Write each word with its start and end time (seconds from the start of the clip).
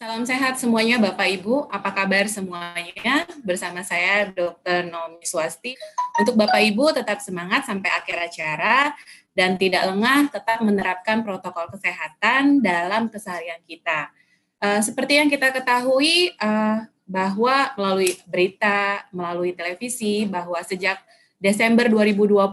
Salam 0.00 0.24
sehat 0.24 0.56
semuanya 0.56 0.96
Bapak 0.96 1.28
Ibu, 1.28 1.68
apa 1.68 1.92
kabar 1.92 2.24
semuanya? 2.24 3.28
Bersama 3.44 3.84
saya 3.84 4.32
Dr. 4.32 4.88
Nomi 4.88 5.28
Swasti. 5.28 5.76
Untuk 6.16 6.40
Bapak 6.40 6.56
Ibu 6.56 6.96
tetap 6.96 7.20
semangat 7.20 7.68
sampai 7.68 7.92
akhir 7.92 8.16
acara 8.16 8.96
dan 9.36 9.60
tidak 9.60 9.84
lengah 9.92 10.32
tetap 10.32 10.64
menerapkan 10.64 11.20
protokol 11.20 11.68
kesehatan 11.68 12.64
dalam 12.64 13.12
keseharian 13.12 13.60
kita. 13.68 14.08
Uh, 14.56 14.80
seperti 14.80 15.20
yang 15.20 15.28
kita 15.28 15.52
ketahui 15.52 16.32
uh, 16.40 16.80
bahwa 17.04 17.68
melalui 17.76 18.16
berita, 18.24 19.04
melalui 19.12 19.52
televisi, 19.52 20.24
bahwa 20.24 20.64
sejak 20.64 20.96
Desember 21.36 21.92
2020 21.92 22.48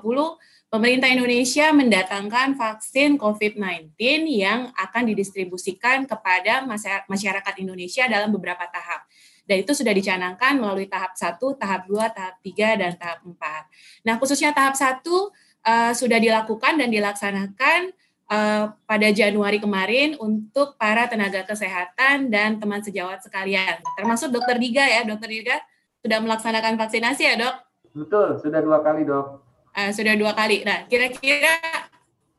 pemerintah 0.68 1.08
Indonesia 1.08 1.72
mendatangkan 1.72 2.60
vaksin 2.60 3.16
COVID-19 3.16 3.96
yang 4.28 4.72
akan 4.76 5.04
didistribusikan 5.08 6.04
kepada 6.04 6.68
masyarakat 7.08 7.54
Indonesia 7.60 8.04
dalam 8.12 8.36
beberapa 8.36 8.68
tahap. 8.68 9.08
Dan 9.48 9.64
itu 9.64 9.72
sudah 9.72 9.96
dicanangkan 9.96 10.60
melalui 10.60 10.92
tahap 10.92 11.16
1, 11.16 11.40
tahap 11.40 11.88
2, 11.88 11.96
tahap 12.12 12.36
3, 12.44 12.82
dan 12.84 12.92
tahap 13.00 13.24
4. 13.24 14.04
Nah, 14.04 14.20
khususnya 14.20 14.52
tahap 14.52 14.76
1 14.76 14.84
uh, 14.84 15.24
eh, 15.64 15.94
sudah 15.96 16.20
dilakukan 16.20 16.76
dan 16.76 16.92
dilaksanakan 16.92 17.96
uh, 18.28 18.76
pada 18.84 19.08
Januari 19.16 19.64
kemarin 19.64 20.20
untuk 20.20 20.76
para 20.76 21.08
tenaga 21.08 21.48
kesehatan 21.48 22.28
dan 22.28 22.60
teman 22.60 22.84
sejawat 22.84 23.24
sekalian. 23.24 23.80
Termasuk 23.96 24.36
dokter 24.36 24.60
Diga 24.60 24.84
ya, 24.84 25.08
dokter 25.08 25.32
Diga 25.32 25.56
sudah 26.04 26.20
melaksanakan 26.20 26.76
vaksinasi 26.76 27.24
ya 27.24 27.36
dok? 27.40 27.56
Betul, 27.96 28.28
sudah 28.44 28.60
dua 28.60 28.84
kali 28.84 29.08
dok 29.08 29.47
uh, 29.78 29.92
sudah 29.94 30.18
dua 30.18 30.34
kali. 30.34 30.66
Nah, 30.66 30.90
kira-kira 30.90 31.62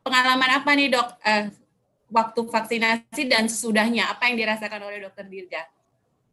pengalaman 0.03 0.51
apa 0.59 0.71
nih 0.75 0.91
dok 0.91 1.09
uh, 1.23 1.45
waktu 2.11 2.41
vaksinasi 2.51 3.23
dan 3.31 3.47
sesudahnya 3.47 4.11
apa 4.11 4.27
yang 4.27 4.37
dirasakan 4.43 4.83
oleh 4.83 4.99
dokter 4.99 5.25
Dirga? 5.31 5.63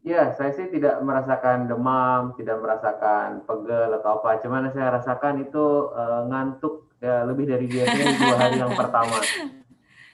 Ya, 0.06 0.30
saya 0.38 0.54
sih 0.54 0.70
tidak 0.70 1.02
merasakan 1.02 1.66
demam, 1.66 2.30
tidak 2.38 2.62
merasakan 2.62 3.42
pegel 3.42 3.90
atau 3.98 4.22
apa. 4.22 4.38
Cuman 4.38 4.70
saya 4.70 4.94
rasakan 4.94 5.42
itu 5.42 5.90
uh, 5.90 6.30
ngantuk 6.30 6.94
ya, 7.02 7.26
lebih 7.26 7.50
dari 7.50 7.66
biasanya 7.66 8.14
dua 8.14 8.36
hari 8.38 8.58
yang 8.62 8.74
pertama. 8.74 9.18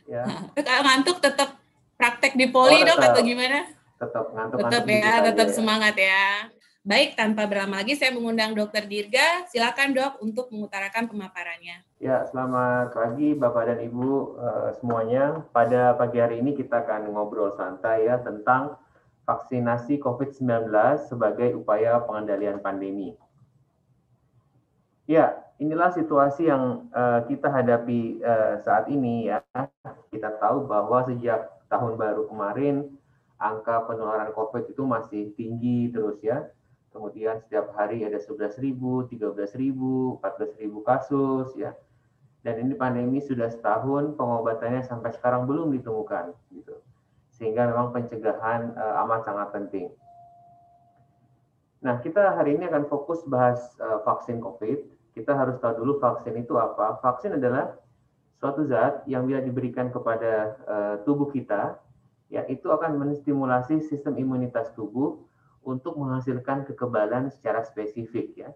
Ya. 0.08 0.24
Ngantuk 0.56 1.20
tetap 1.20 1.61
praktek 2.00 2.41
di 2.41 2.48
poli 2.48 2.80
oh, 2.80 2.89
dok 2.89 3.05
atau 3.05 3.20
gimana? 3.20 3.69
Tetap 4.00 4.33
ngantuk. 4.33 4.58
Tetap 4.64 4.84
ya, 4.89 5.12
tetap 5.28 5.48
ya. 5.52 5.55
semangat 5.55 5.95
ya. 5.95 6.48
Baik, 6.83 7.14
tanpa 7.14 7.47
berlama 7.47 7.78
lagi 7.78 7.94
saya 7.94 8.11
mengundang 8.11 8.58
Dokter 8.58 8.83
Dirga. 8.91 9.47
Silakan 9.47 9.94
dok 9.94 10.19
untuk 10.19 10.50
mengutarakan 10.50 11.06
pemaparannya. 11.06 11.78
Ya, 12.02 12.27
selamat 12.27 12.91
pagi 12.91 13.39
Bapak 13.39 13.70
dan 13.70 13.86
Ibu 13.86 14.34
uh, 14.34 14.74
semuanya. 14.83 15.47
Pada 15.55 15.94
pagi 15.94 16.19
hari 16.19 16.42
ini 16.42 16.58
kita 16.58 16.83
akan 16.83 17.14
ngobrol 17.14 17.55
santai 17.55 18.11
ya 18.11 18.19
tentang 18.19 18.74
vaksinasi 19.30 20.02
COVID-19 20.02 20.74
sebagai 21.06 21.55
upaya 21.55 22.02
pengendalian 22.02 22.58
pandemi. 22.58 23.14
Ya, 25.06 25.39
inilah 25.62 25.94
situasi 25.94 26.50
yang 26.50 26.91
uh, 26.91 27.22
kita 27.30 27.46
hadapi 27.46 28.27
uh, 28.27 28.58
saat 28.58 28.91
ini 28.91 29.30
ya. 29.30 29.39
Kita 30.11 30.34
tahu 30.34 30.67
bahwa 30.67 31.06
sejak 31.06 31.46
tahun 31.70 31.94
baru 31.94 32.27
kemarin 32.27 32.91
angka 33.39 33.86
penularan 33.86 34.34
COVID 34.34 34.74
itu 34.74 34.83
masih 34.83 35.30
tinggi 35.39 35.86
terus 35.94 36.19
ya 36.27 36.50
kemudian 36.93 37.41
setiap 37.41 37.73
hari 37.75 38.05
ada 38.05 38.21
11.000, 38.21 38.77
13.000, 39.11 40.21
14.000 40.21 40.89
kasus 40.89 41.48
ya. 41.57 41.73
Dan 42.43 42.69
ini 42.69 42.75
pandemi 42.75 43.23
sudah 43.23 43.48
setahun, 43.48 44.19
pengobatannya 44.19 44.83
sampai 44.85 45.15
sekarang 45.15 45.48
belum 45.48 45.73
ditemukan 45.79 46.35
gitu. 46.53 46.79
Sehingga 47.33 47.70
memang 47.70 47.95
pencegahan 47.97 48.77
uh, 48.77 49.03
amat 49.07 49.25
sangat 49.25 49.48
penting. 49.55 49.87
Nah, 51.83 51.98
kita 51.98 52.39
hari 52.39 52.55
ini 52.59 52.70
akan 52.70 52.87
fokus 52.87 53.23
bahas 53.27 53.59
uh, 53.83 54.03
vaksin 54.07 54.39
COVID. 54.39 54.79
Kita 55.15 55.35
harus 55.35 55.59
tahu 55.59 55.83
dulu 55.83 55.93
vaksin 55.98 56.35
itu 56.39 56.55
apa. 56.58 56.98
Vaksin 57.02 57.39
adalah 57.39 57.75
suatu 58.42 58.67
zat 58.67 59.07
yang 59.07 59.27
bila 59.27 59.39
diberikan 59.39 59.91
kepada 59.95 60.58
uh, 60.67 60.95
tubuh 61.07 61.31
kita, 61.31 61.79
ya 62.27 62.42
itu 62.51 62.70
akan 62.70 62.98
menstimulasi 62.98 63.86
sistem 63.86 64.19
imunitas 64.19 64.75
tubuh 64.75 65.23
untuk 65.62 65.98
menghasilkan 65.98 66.67
kekebalan 66.67 67.30
secara 67.30 67.62
spesifik 67.62 68.34
ya. 68.34 68.50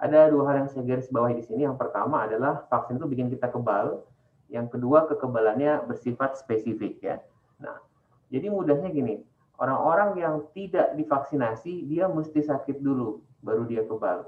Ada 0.00 0.32
dua 0.32 0.48
hal 0.50 0.64
yang 0.64 0.68
saya 0.72 0.82
garis 0.88 1.12
bawahi 1.12 1.38
di 1.38 1.44
sini. 1.44 1.68
Yang 1.68 1.76
pertama 1.76 2.24
adalah 2.24 2.64
vaksin 2.72 2.96
itu 2.96 3.06
bikin 3.06 3.28
kita 3.28 3.52
kebal. 3.52 4.00
Yang 4.48 4.78
kedua 4.78 5.06
kekebalannya 5.06 5.86
bersifat 5.86 6.40
spesifik 6.40 6.98
ya. 7.04 7.16
Nah, 7.60 7.76
jadi 8.32 8.48
mudahnya 8.48 8.88
gini, 8.90 9.20
orang-orang 9.60 10.16
yang 10.18 10.34
tidak 10.56 10.96
divaksinasi 10.96 11.84
dia 11.86 12.08
mesti 12.08 12.40
sakit 12.40 12.80
dulu 12.80 13.20
baru 13.44 13.68
dia 13.68 13.84
kebal. 13.84 14.26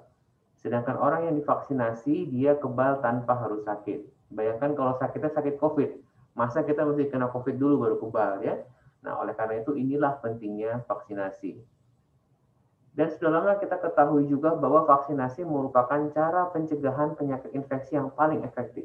Sedangkan 0.60 0.94
orang 1.00 1.26
yang 1.26 1.34
divaksinasi 1.40 2.30
dia 2.30 2.54
kebal 2.54 3.00
tanpa 3.02 3.34
harus 3.34 3.64
sakit. 3.66 4.04
Bayangkan 4.30 4.76
kalau 4.76 4.94
sakitnya 5.00 5.32
sakit 5.32 5.56
COVID, 5.58 5.90
masa 6.36 6.62
kita 6.62 6.84
mesti 6.84 7.08
kena 7.08 7.32
COVID 7.32 7.56
dulu 7.56 7.74
baru 7.88 7.96
kebal 7.98 8.44
ya. 8.44 8.60
Nah, 9.02 9.18
oleh 9.18 9.34
karena 9.34 9.58
itu 9.58 9.74
inilah 9.74 10.22
pentingnya 10.22 10.86
vaksinasi. 10.86 11.58
Dan 12.92 13.08
sudah 13.08 13.56
kita 13.56 13.80
ketahui 13.80 14.28
juga 14.28 14.52
bahwa 14.52 14.84
vaksinasi 14.84 15.48
merupakan 15.48 16.12
cara 16.12 16.52
pencegahan 16.52 17.16
penyakit 17.16 17.48
infeksi 17.56 17.96
yang 17.96 18.12
paling 18.12 18.44
efektif. 18.44 18.84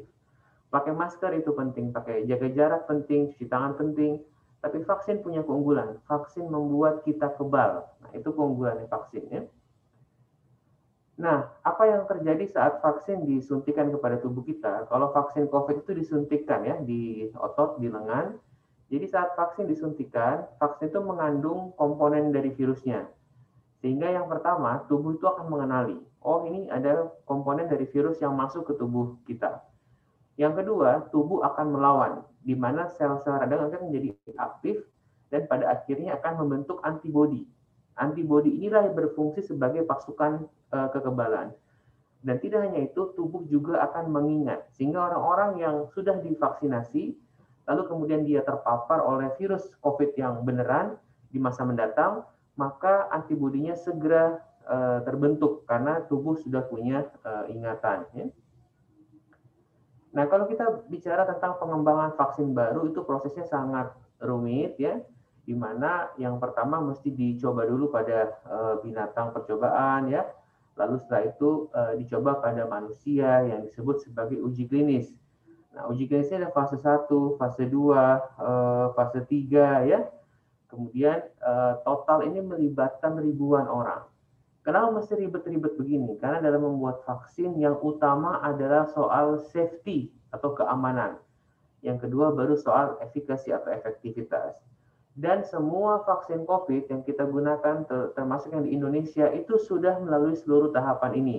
Pakai 0.72 0.96
masker 0.96 1.32
itu 1.36 1.52
penting, 1.52 1.92
pakai 1.92 2.24
jaga 2.24 2.48
jarak 2.52 2.82
penting, 2.88 3.32
cuci 3.32 3.44
tangan 3.48 3.76
penting, 3.76 4.20
tapi 4.64 4.80
vaksin 4.80 5.20
punya 5.20 5.44
keunggulan. 5.44 6.00
Vaksin 6.08 6.48
membuat 6.48 7.04
kita 7.04 7.36
kebal. 7.36 7.84
Nah, 7.84 8.10
itu 8.16 8.32
keunggulannya 8.32 8.88
vaksin 8.88 9.24
ya. 9.28 9.42
Nah, 11.18 11.50
apa 11.66 11.82
yang 11.84 12.06
terjadi 12.06 12.46
saat 12.46 12.78
vaksin 12.78 13.26
disuntikan 13.26 13.90
kepada 13.90 14.22
tubuh 14.22 14.46
kita? 14.46 14.86
Kalau 14.86 15.10
vaksin 15.10 15.50
COVID 15.50 15.82
itu 15.84 15.92
disuntikan 15.98 16.62
ya 16.62 16.78
di 16.78 17.26
otot, 17.34 17.82
di 17.82 17.90
lengan. 17.90 18.38
Jadi 18.88 19.04
saat 19.04 19.36
vaksin 19.36 19.68
disuntikan, 19.68 20.48
vaksin 20.56 20.88
itu 20.88 21.00
mengandung 21.02 21.76
komponen 21.76 22.32
dari 22.32 22.54
virusnya. 22.54 23.04
Sehingga 23.78 24.10
yang 24.10 24.26
pertama, 24.26 24.82
tubuh 24.90 25.14
itu 25.14 25.22
akan 25.22 25.46
mengenali, 25.46 25.94
oh 26.26 26.42
ini 26.50 26.66
ada 26.66 27.14
komponen 27.22 27.70
dari 27.70 27.86
virus 27.86 28.18
yang 28.18 28.34
masuk 28.34 28.66
ke 28.66 28.72
tubuh 28.74 29.14
kita. 29.22 29.62
Yang 30.34 30.62
kedua, 30.62 31.10
tubuh 31.14 31.42
akan 31.46 31.66
melawan, 31.74 32.12
di 32.42 32.54
mana 32.58 32.90
sel-sel 32.90 33.38
radang 33.38 33.70
akan 33.70 33.90
menjadi 33.90 34.14
aktif 34.38 34.82
dan 35.30 35.46
pada 35.50 35.78
akhirnya 35.78 36.18
akan 36.18 36.46
membentuk 36.46 36.78
antibodi. 36.82 37.46
Antibodi 37.98 38.54
inilah 38.54 38.86
yang 38.86 38.94
berfungsi 38.94 39.42
sebagai 39.42 39.82
pasukan 39.82 40.46
uh, 40.70 40.88
kekebalan. 40.94 41.50
Dan 42.22 42.38
tidak 42.42 42.66
hanya 42.66 42.86
itu, 42.86 43.14
tubuh 43.14 43.46
juga 43.46 43.82
akan 43.90 44.10
mengingat. 44.10 44.66
Sehingga 44.74 45.10
orang-orang 45.10 45.58
yang 45.62 45.76
sudah 45.94 46.18
divaksinasi, 46.18 47.14
lalu 47.66 47.82
kemudian 47.86 48.22
dia 48.26 48.42
terpapar 48.42 49.02
oleh 49.02 49.30
virus 49.38 49.70
COVID 49.82 50.18
yang 50.18 50.42
beneran 50.42 50.98
di 51.30 51.38
masa 51.38 51.62
mendatang, 51.62 52.26
maka 52.58 53.06
antibodinya 53.14 53.78
segera 53.78 54.42
uh, 54.66 54.98
terbentuk 55.06 55.62
karena 55.70 56.02
tubuh 56.10 56.34
sudah 56.34 56.66
punya 56.66 57.06
uh, 57.22 57.46
ingatan. 57.46 58.02
Ya. 58.12 58.26
Nah, 60.10 60.26
kalau 60.26 60.50
kita 60.50 60.90
bicara 60.90 61.22
tentang 61.22 61.62
pengembangan 61.62 62.18
vaksin 62.18 62.50
baru 62.50 62.90
itu 62.90 63.06
prosesnya 63.06 63.46
sangat 63.46 63.94
rumit 64.18 64.74
ya, 64.74 64.98
di 65.46 65.54
mana 65.54 66.10
yang 66.18 66.42
pertama 66.42 66.82
mesti 66.82 67.14
dicoba 67.14 67.62
dulu 67.62 67.94
pada 67.94 68.34
uh, 68.50 68.74
binatang 68.82 69.30
percobaan 69.30 70.10
ya, 70.10 70.26
lalu 70.74 70.98
setelah 70.98 71.30
itu 71.30 71.70
uh, 71.70 71.94
dicoba 71.94 72.42
pada 72.42 72.66
manusia 72.66 73.46
yang 73.46 73.62
disebut 73.62 74.02
sebagai 74.02 74.42
uji 74.42 74.66
klinis. 74.66 75.14
Nah, 75.78 75.86
uji 75.86 76.10
klinisnya 76.10 76.42
ada 76.42 76.50
fase 76.50 76.74
1, 76.74 77.06
fase 77.38 77.70
2, 77.70 77.70
uh, 77.70 78.90
fase 78.98 79.22
3 79.22 79.86
ya 79.86 80.17
Kemudian 80.68 81.24
uh, 81.40 81.80
total 81.82 82.28
ini 82.28 82.44
melibatkan 82.44 83.16
ribuan 83.16 83.64
orang. 83.64 84.04
Kenapa 84.60 85.00
mesti 85.00 85.16
ribet-ribet 85.16 85.80
begini? 85.80 86.20
Karena 86.20 86.44
dalam 86.44 86.60
membuat 86.60 87.00
vaksin 87.08 87.56
yang 87.56 87.80
utama 87.80 88.44
adalah 88.44 88.84
soal 88.92 89.40
safety 89.48 90.12
atau 90.28 90.52
keamanan. 90.52 91.16
Yang 91.80 92.04
kedua 92.04 92.36
baru 92.36 92.52
soal 92.52 93.00
efikasi 93.00 93.48
atau 93.48 93.72
efektivitas. 93.72 94.60
Dan 95.18 95.42
semua 95.42 96.04
vaksin 96.04 96.44
COVID 96.44 96.94
yang 96.94 97.02
kita 97.02 97.26
gunakan 97.26 97.88
termasuk 98.14 98.54
yang 98.54 98.62
di 98.62 98.76
Indonesia 98.76 99.26
itu 99.34 99.58
sudah 99.58 99.98
melalui 99.98 100.38
seluruh 100.38 100.70
tahapan 100.70 101.12
ini 101.18 101.38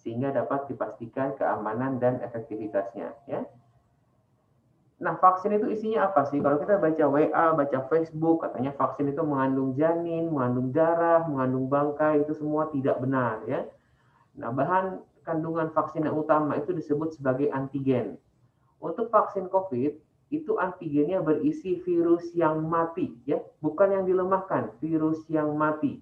sehingga 0.00 0.32
dapat 0.32 0.72
dipastikan 0.72 1.36
keamanan 1.36 2.00
dan 2.00 2.24
efektivitasnya 2.24 3.12
ya. 3.28 3.44
Nah, 5.00 5.16
vaksin 5.16 5.56
itu 5.56 5.72
isinya 5.72 6.12
apa 6.12 6.28
sih? 6.28 6.44
Kalau 6.44 6.60
kita 6.60 6.76
baca 6.76 7.04
WA, 7.08 7.46
baca 7.56 7.78
Facebook, 7.88 8.44
katanya 8.44 8.76
vaksin 8.76 9.08
itu 9.08 9.24
mengandung 9.24 9.72
janin, 9.72 10.28
mengandung 10.28 10.76
darah, 10.76 11.24
mengandung 11.24 11.72
bangkai, 11.72 12.20
itu 12.20 12.36
semua 12.36 12.68
tidak 12.68 13.00
benar 13.00 13.40
ya. 13.48 13.64
Nah, 14.36 14.52
bahan 14.52 15.00
kandungan 15.24 15.72
vaksin 15.72 16.04
yang 16.04 16.20
utama 16.20 16.60
itu 16.60 16.76
disebut 16.76 17.16
sebagai 17.16 17.48
antigen. 17.48 18.20
Untuk 18.76 19.08
vaksin 19.08 19.48
COVID, 19.48 19.96
itu 20.30 20.52
antigennya 20.60 21.24
berisi 21.24 21.80
virus 21.80 22.30
yang 22.36 22.62
mati, 22.68 23.16
ya, 23.24 23.40
bukan 23.64 23.96
yang 23.96 24.04
dilemahkan, 24.04 24.68
virus 24.84 25.24
yang 25.32 25.56
mati. 25.56 25.98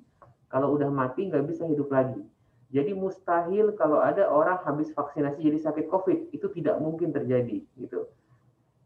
Kalau 0.50 0.74
udah 0.74 0.90
mati 0.90 1.30
nggak 1.30 1.46
bisa 1.46 1.64
hidup 1.70 1.88
lagi. 1.88 2.20
Jadi 2.68 2.92
mustahil 2.92 3.72
kalau 3.78 4.02
ada 4.02 4.28
orang 4.28 4.60
habis 4.66 4.92
vaksinasi 4.92 5.40
jadi 5.40 5.58
sakit 5.70 5.88
COVID 5.88 6.34
itu 6.36 6.46
tidak 6.52 6.76
mungkin 6.82 7.14
terjadi, 7.14 7.64
gitu. 7.80 8.10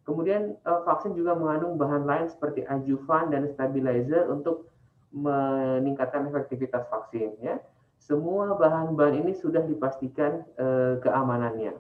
Kemudian 0.03 0.59
eh, 0.59 0.81
vaksin 0.83 1.15
juga 1.15 1.39
mengandung 1.39 1.79
bahan 1.79 2.03
lain 2.03 2.27
seperti 2.27 2.67
adjuvan 2.67 3.31
dan 3.31 3.47
stabilizer 3.55 4.27
untuk 4.27 4.67
meningkatkan 5.13 6.27
efektivitas 6.33 6.89
vaksin, 6.89 7.37
ya. 7.39 7.61
Semua 8.03 8.59
bahan-bahan 8.59 9.23
ini 9.23 9.33
sudah 9.39 9.63
dipastikan 9.63 10.43
eh, 10.59 10.99
keamanannya. 10.99 11.79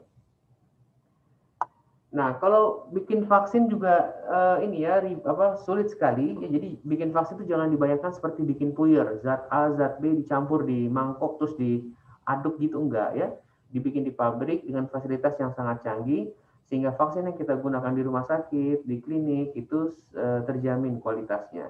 Nah, 2.12 2.36
kalau 2.44 2.92
bikin 2.92 3.24
vaksin 3.24 3.72
juga 3.72 4.12
uh, 4.28 4.60
ini 4.60 4.84
ya 4.84 5.00
apa 5.24 5.56
sulit 5.64 5.88
sekali. 5.88 6.36
Ya, 6.44 6.48
jadi 6.52 6.76
bikin 6.84 7.08
vaksin 7.08 7.40
itu 7.40 7.48
jangan 7.48 7.72
dibayangkan 7.72 8.12
seperti 8.12 8.44
bikin 8.44 8.76
puyer, 8.76 9.16
zat 9.24 9.48
A, 9.48 9.72
zat 9.80 9.96
B 9.96 10.20
dicampur 10.20 10.68
di 10.68 10.92
mangkok 10.92 11.40
terus 11.40 11.56
diaduk 11.56 12.60
gitu 12.60 12.84
enggak 12.84 13.16
ya. 13.16 13.32
Dibikin 13.72 14.04
di 14.04 14.12
pabrik 14.12 14.60
dengan 14.68 14.92
fasilitas 14.92 15.40
yang 15.40 15.56
sangat 15.56 15.80
canggih 15.88 16.28
sehingga 16.72 16.96
vaksin 16.96 17.28
yang 17.28 17.36
kita 17.36 17.60
gunakan 17.60 17.92
di 17.92 18.00
rumah 18.00 18.24
sakit, 18.24 18.88
di 18.88 18.96
klinik 19.04 19.52
itu 19.52 19.92
uh, 20.16 20.40
terjamin 20.48 21.04
kualitasnya. 21.04 21.68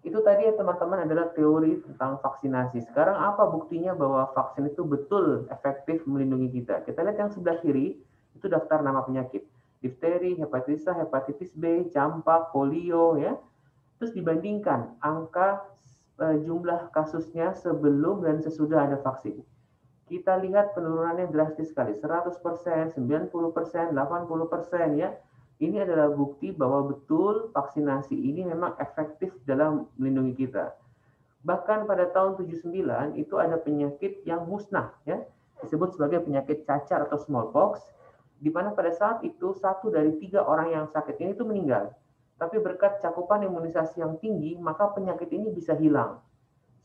Itu 0.00 0.24
tadi 0.24 0.48
ya 0.48 0.56
teman-teman 0.56 1.04
adalah 1.04 1.28
teori 1.36 1.84
tentang 1.84 2.16
vaksinasi. 2.24 2.88
Sekarang 2.88 3.20
apa 3.20 3.44
buktinya 3.52 3.92
bahwa 3.92 4.32
vaksin 4.32 4.72
itu 4.72 4.88
betul 4.88 5.44
efektif 5.52 6.00
melindungi 6.08 6.64
kita? 6.64 6.80
Kita 6.88 7.04
lihat 7.04 7.20
yang 7.20 7.28
sebelah 7.28 7.60
kiri 7.60 8.00
itu 8.32 8.46
daftar 8.48 8.80
nama 8.80 9.04
penyakit. 9.04 9.44
Difteri, 9.84 10.40
hepatitis 10.40 10.88
A, 10.88 10.96
hepatitis 10.96 11.52
B, 11.52 11.92
campak, 11.92 12.56
polio 12.56 13.20
ya. 13.20 13.36
Terus 14.00 14.16
dibandingkan 14.16 14.96
angka 15.04 15.60
e, 16.16 16.40
jumlah 16.40 16.88
kasusnya 16.96 17.52
sebelum 17.52 18.24
dan 18.24 18.40
sesudah 18.40 18.88
ada 18.88 18.96
vaksin. 19.04 19.44
Kita 20.06 20.38
lihat 20.38 20.78
penurunannya 20.78 21.26
drastis 21.34 21.74
sekali, 21.74 21.90
100%, 21.98 22.94
90%, 22.94 23.90
80% 23.90 24.94
ya. 24.94 25.10
Ini 25.56 25.82
adalah 25.82 26.12
bukti 26.12 26.52
bahwa 26.52 26.94
betul 26.94 27.50
vaksinasi 27.50 28.14
ini 28.14 28.44
memang 28.46 28.76
efektif 28.78 29.32
dalam 29.48 29.88
melindungi 29.98 30.46
kita. 30.46 30.76
Bahkan 31.42 31.90
pada 31.90 32.12
tahun 32.12 32.38
79 32.38 33.18
itu 33.18 33.34
ada 33.40 33.56
penyakit 33.56 34.20
yang 34.28 34.44
musnah 34.44 34.92
ya, 35.08 35.24
disebut 35.64 35.96
sebagai 35.96 36.22
penyakit 36.22 36.68
cacar 36.68 37.08
atau 37.08 37.16
smallpox 37.16 37.82
di 38.36 38.52
mana 38.52 38.76
pada 38.76 38.92
saat 38.92 39.24
itu 39.24 39.56
satu 39.56 39.88
dari 39.88 40.12
tiga 40.20 40.44
orang 40.44 40.68
yang 40.72 40.84
sakit 40.92 41.16
ini 41.16 41.32
itu 41.32 41.44
meninggal. 41.46 41.92
Tapi 42.36 42.60
berkat 42.60 43.00
cakupan 43.00 43.48
imunisasi 43.48 44.04
yang 44.04 44.20
tinggi, 44.20 44.60
maka 44.60 44.92
penyakit 44.92 45.32
ini 45.32 45.48
bisa 45.48 45.72
hilang. 45.72 46.20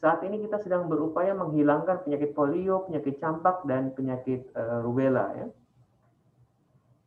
Saat 0.02 0.26
ini 0.26 0.42
kita 0.42 0.58
sedang 0.58 0.90
berupaya 0.90 1.38
menghilangkan 1.38 2.02
penyakit 2.02 2.34
polio, 2.34 2.90
penyakit 2.90 3.22
campak, 3.22 3.62
dan 3.70 3.94
penyakit 3.94 4.50
uh, 4.58 4.82
rubella. 4.82 5.30
Ya. 5.38 5.48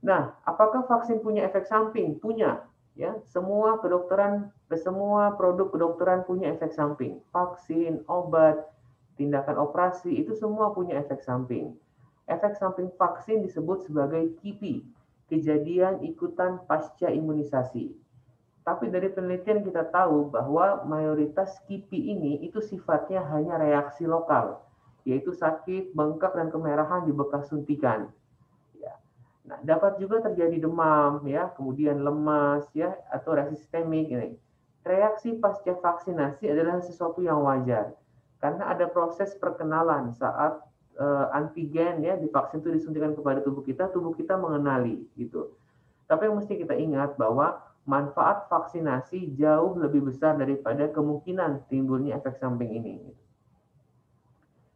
Nah, 0.07 0.23
apakah 0.47 0.87
vaksin 0.87 1.19
punya 1.19 1.43
efek 1.43 1.67
samping? 1.67 2.23
Punya. 2.23 2.63
Ya, 2.95 3.19
semua 3.27 3.83
kedokteran, 3.83 4.55
semua 4.79 5.35
produk 5.35 5.75
kedokteran 5.75 6.23
punya 6.23 6.55
efek 6.55 6.71
samping. 6.71 7.19
Vaksin, 7.35 8.07
obat, 8.07 8.71
tindakan 9.19 9.59
operasi 9.59 10.15
itu 10.15 10.39
semua 10.39 10.71
punya 10.71 11.03
efek 11.03 11.19
samping. 11.19 11.75
Efek 12.31 12.55
samping 12.55 12.95
vaksin 12.95 13.43
disebut 13.43 13.91
sebagai 13.91 14.39
KIPI, 14.39 14.87
kejadian 15.27 16.07
ikutan 16.07 16.63
pasca 16.71 17.11
imunisasi. 17.11 18.04
Tapi 18.65 18.89
dari 18.89 19.13
penelitian 19.13 19.61
kita 19.61 19.93
tahu 19.93 20.33
bahwa 20.33 20.89
mayoritas 20.89 21.61
KIPI 21.69 22.01
ini 22.17 22.33
itu 22.49 22.65
sifatnya 22.65 23.21
hanya 23.29 23.61
reaksi 23.61 24.09
lokal, 24.09 24.65
yaitu 25.05 25.37
sakit, 25.37 25.93
bengkak, 25.93 26.33
dan 26.33 26.49
kemerahan 26.49 27.05
di 27.05 27.13
bekas 27.13 27.53
suntikan. 27.53 28.09
Ya. 28.81 28.97
Nah, 29.45 29.61
dapat 29.61 30.01
juga 30.01 30.25
terjadi 30.25 30.65
demam, 30.65 31.21
ya, 31.29 31.53
kemudian 31.53 32.01
lemas, 32.01 32.65
ya, 32.73 32.97
atau 33.13 33.37
reaksi 33.37 33.61
sistemik. 33.61 34.09
Ini. 34.09 34.33
Reaksi 34.81 35.37
pasca 35.37 35.77
vaksinasi 35.77 36.49
adalah 36.49 36.81
sesuatu 36.81 37.21
yang 37.21 37.45
wajar, 37.45 37.93
karena 38.41 38.65
ada 38.73 38.89
proses 38.89 39.37
perkenalan 39.37 40.17
saat 40.17 40.57
uh, 40.97 41.27
antigen 41.37 42.01
ya 42.01 42.17
di 42.17 42.29
vaksin 42.33 42.65
itu 42.65 42.81
disuntikan 42.81 43.13
kepada 43.13 43.45
tubuh 43.45 43.61
kita, 43.61 43.93
tubuh 43.93 44.17
kita 44.17 44.41
mengenali 44.41 45.05
gitu. 45.21 45.53
Tapi 46.09 46.29
yang 46.29 46.37
mesti 46.37 46.55
kita 46.61 46.77
ingat 46.77 47.17
bahwa 47.17 47.61
manfaat 47.85 48.49
vaksinasi 48.49 49.37
jauh 49.37 49.77
lebih 49.77 50.09
besar 50.09 50.41
daripada 50.41 50.89
kemungkinan 50.89 51.69
timbulnya 51.69 52.17
efek 52.17 52.41
samping 52.41 52.73
ini. 52.73 52.97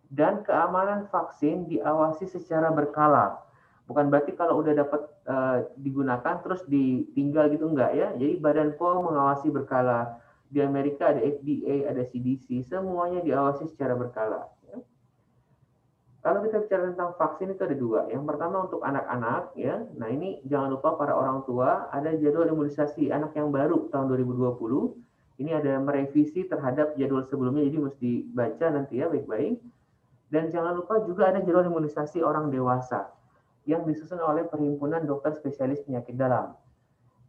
Dan 0.08 0.44
keamanan 0.44 1.08
vaksin 1.12 1.68
diawasi 1.68 2.28
secara 2.28 2.72
berkala. 2.72 3.44
Bukan 3.88 4.12
berarti 4.12 4.36
kalau 4.36 4.60
udah 4.60 4.76
dapat 4.76 5.02
uh, 5.24 5.64
digunakan 5.80 6.40
terus 6.44 6.64
ditinggal 6.68 7.48
gitu 7.52 7.72
enggak 7.72 7.96
ya. 7.96 8.08
Jadi 8.16 8.36
Badan 8.40 8.76
POM 8.76 9.08
mengawasi 9.08 9.48
berkala. 9.48 10.20
Di 10.48 10.64
Amerika 10.64 11.12
ada 11.12 11.20
FDA, 11.20 11.88
ada 11.92 12.00
CDC, 12.08 12.64
semuanya 12.72 13.20
diawasi 13.20 13.68
secara 13.68 13.92
berkala. 13.92 14.48
Kalau 16.28 16.44
kita 16.44 16.60
bicara 16.60 16.92
tentang 16.92 17.16
vaksin 17.16 17.56
itu 17.56 17.62
ada 17.64 17.72
dua. 17.72 18.04
Yang 18.12 18.28
pertama 18.28 18.68
untuk 18.68 18.84
anak-anak 18.84 19.56
ya. 19.56 19.80
Nah, 19.96 20.12
ini 20.12 20.44
jangan 20.44 20.76
lupa 20.76 20.92
para 21.00 21.16
orang 21.16 21.40
tua 21.48 21.88
ada 21.88 22.12
jadwal 22.20 22.44
imunisasi 22.44 23.08
anak 23.08 23.32
yang 23.32 23.48
baru 23.48 23.88
tahun 23.88 24.12
2020. 24.12 24.60
Ini 25.40 25.56
ada 25.56 25.80
merevisi 25.80 26.44
terhadap 26.44 27.00
jadwal 27.00 27.24
sebelumnya 27.24 27.64
jadi 27.64 27.80
mesti 27.80 28.28
baca 28.28 28.66
nanti 28.68 29.00
ya 29.00 29.08
baik-baik. 29.08 29.56
Dan 30.28 30.52
jangan 30.52 30.76
lupa 30.76 31.00
juga 31.08 31.32
ada 31.32 31.40
jadwal 31.40 31.64
imunisasi 31.64 32.20
orang 32.20 32.52
dewasa 32.52 33.08
yang 33.64 33.88
disusun 33.88 34.20
oleh 34.20 34.44
Perhimpunan 34.52 35.08
Dokter 35.08 35.32
Spesialis 35.32 35.80
Penyakit 35.88 36.12
Dalam. 36.12 36.52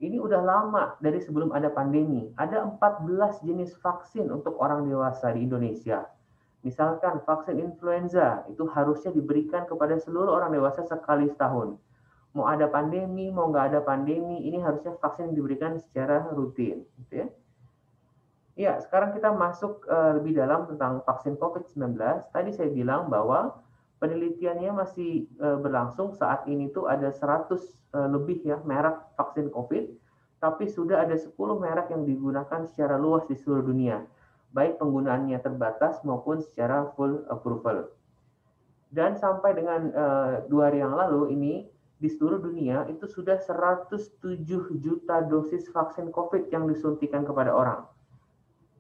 Ini 0.03 0.19
udah 0.19 0.43
lama 0.43 0.99
dari 0.99 1.23
sebelum 1.23 1.55
ada 1.55 1.71
pandemi. 1.71 2.35
Ada 2.35 2.67
14 2.67 3.47
jenis 3.47 3.79
vaksin 3.79 4.27
untuk 4.27 4.59
orang 4.59 4.91
dewasa 4.91 5.31
di 5.31 5.47
Indonesia 5.47 6.03
Misalkan 6.59 7.23
vaksin 7.23 7.55
influenza 7.55 8.43
itu 8.51 8.67
harusnya 8.67 9.15
diberikan 9.15 9.63
kepada 9.63 9.95
seluruh 9.95 10.35
orang 10.35 10.51
dewasa 10.51 10.83
sekali 10.83 11.31
setahun. 11.31 11.79
Mau 12.35 12.45
ada 12.45 12.67
pandemi, 12.67 13.31
mau 13.31 13.47
nggak 13.47 13.73
ada 13.73 13.79
pandemi, 13.81 14.43
ini 14.43 14.59
harusnya 14.59 14.91
vaksin 14.99 15.31
diberikan 15.31 15.79
secara 15.79 16.27
rutin. 16.35 16.83
Gitu 16.99 17.13
ya. 17.23 17.27
ya, 18.59 18.73
sekarang 18.83 19.15
kita 19.15 19.31
masuk 19.31 19.87
uh, 19.87 20.19
lebih 20.19 20.35
dalam 20.35 20.67
tentang 20.67 20.99
vaksin 21.07 21.39
COVID-19. 21.39 21.95
Tadi 22.35 22.51
saya 22.51 22.69
bilang 22.75 23.07
bahwa 23.07 23.63
penelitiannya 24.03 24.75
masih 24.75 25.31
uh, 25.39 25.57
berlangsung. 25.63 26.11
Saat 26.11 26.43
ini 26.51 26.67
tuh 26.75 26.91
ada 26.91 27.07
100 27.07 27.49
uh, 27.49 27.55
eh, 27.55 28.09
lebih 28.11 28.43
ya 28.43 28.59
merek 28.67 28.99
vaksin 29.15 29.47
COVID, 29.47 29.85
tapi 30.43 30.67
sudah 30.67 31.07
ada 31.07 31.15
10 31.15 31.33
merek 31.39 31.87
yang 31.95 32.03
digunakan 32.03 32.67
secara 32.67 32.99
luas 32.99 33.23
di 33.31 33.39
seluruh 33.39 33.63
dunia 33.63 34.03
baik 34.53 34.81
penggunaannya 34.81 35.37
terbatas 35.41 36.01
maupun 36.01 36.41
secara 36.41 36.89
full 36.97 37.25
approval. 37.29 37.93
Dan 38.89 39.13
sampai 39.13 39.53
dengan 39.53 39.93
uh, 39.93 40.33
dua 40.49 40.73
hari 40.73 40.81
yang 40.81 40.97
lalu 40.97 41.37
ini 41.37 41.53
di 41.99 42.09
seluruh 42.09 42.41
dunia 42.41 42.87
itu 42.89 43.05
sudah 43.05 43.37
107 43.37 44.41
juta 44.79 45.15
dosis 45.27 45.67
vaksin 45.69 46.09
COVID 46.09 46.49
yang 46.49 46.65
disuntikan 46.65 47.27
kepada 47.27 47.53
orang. 47.53 47.85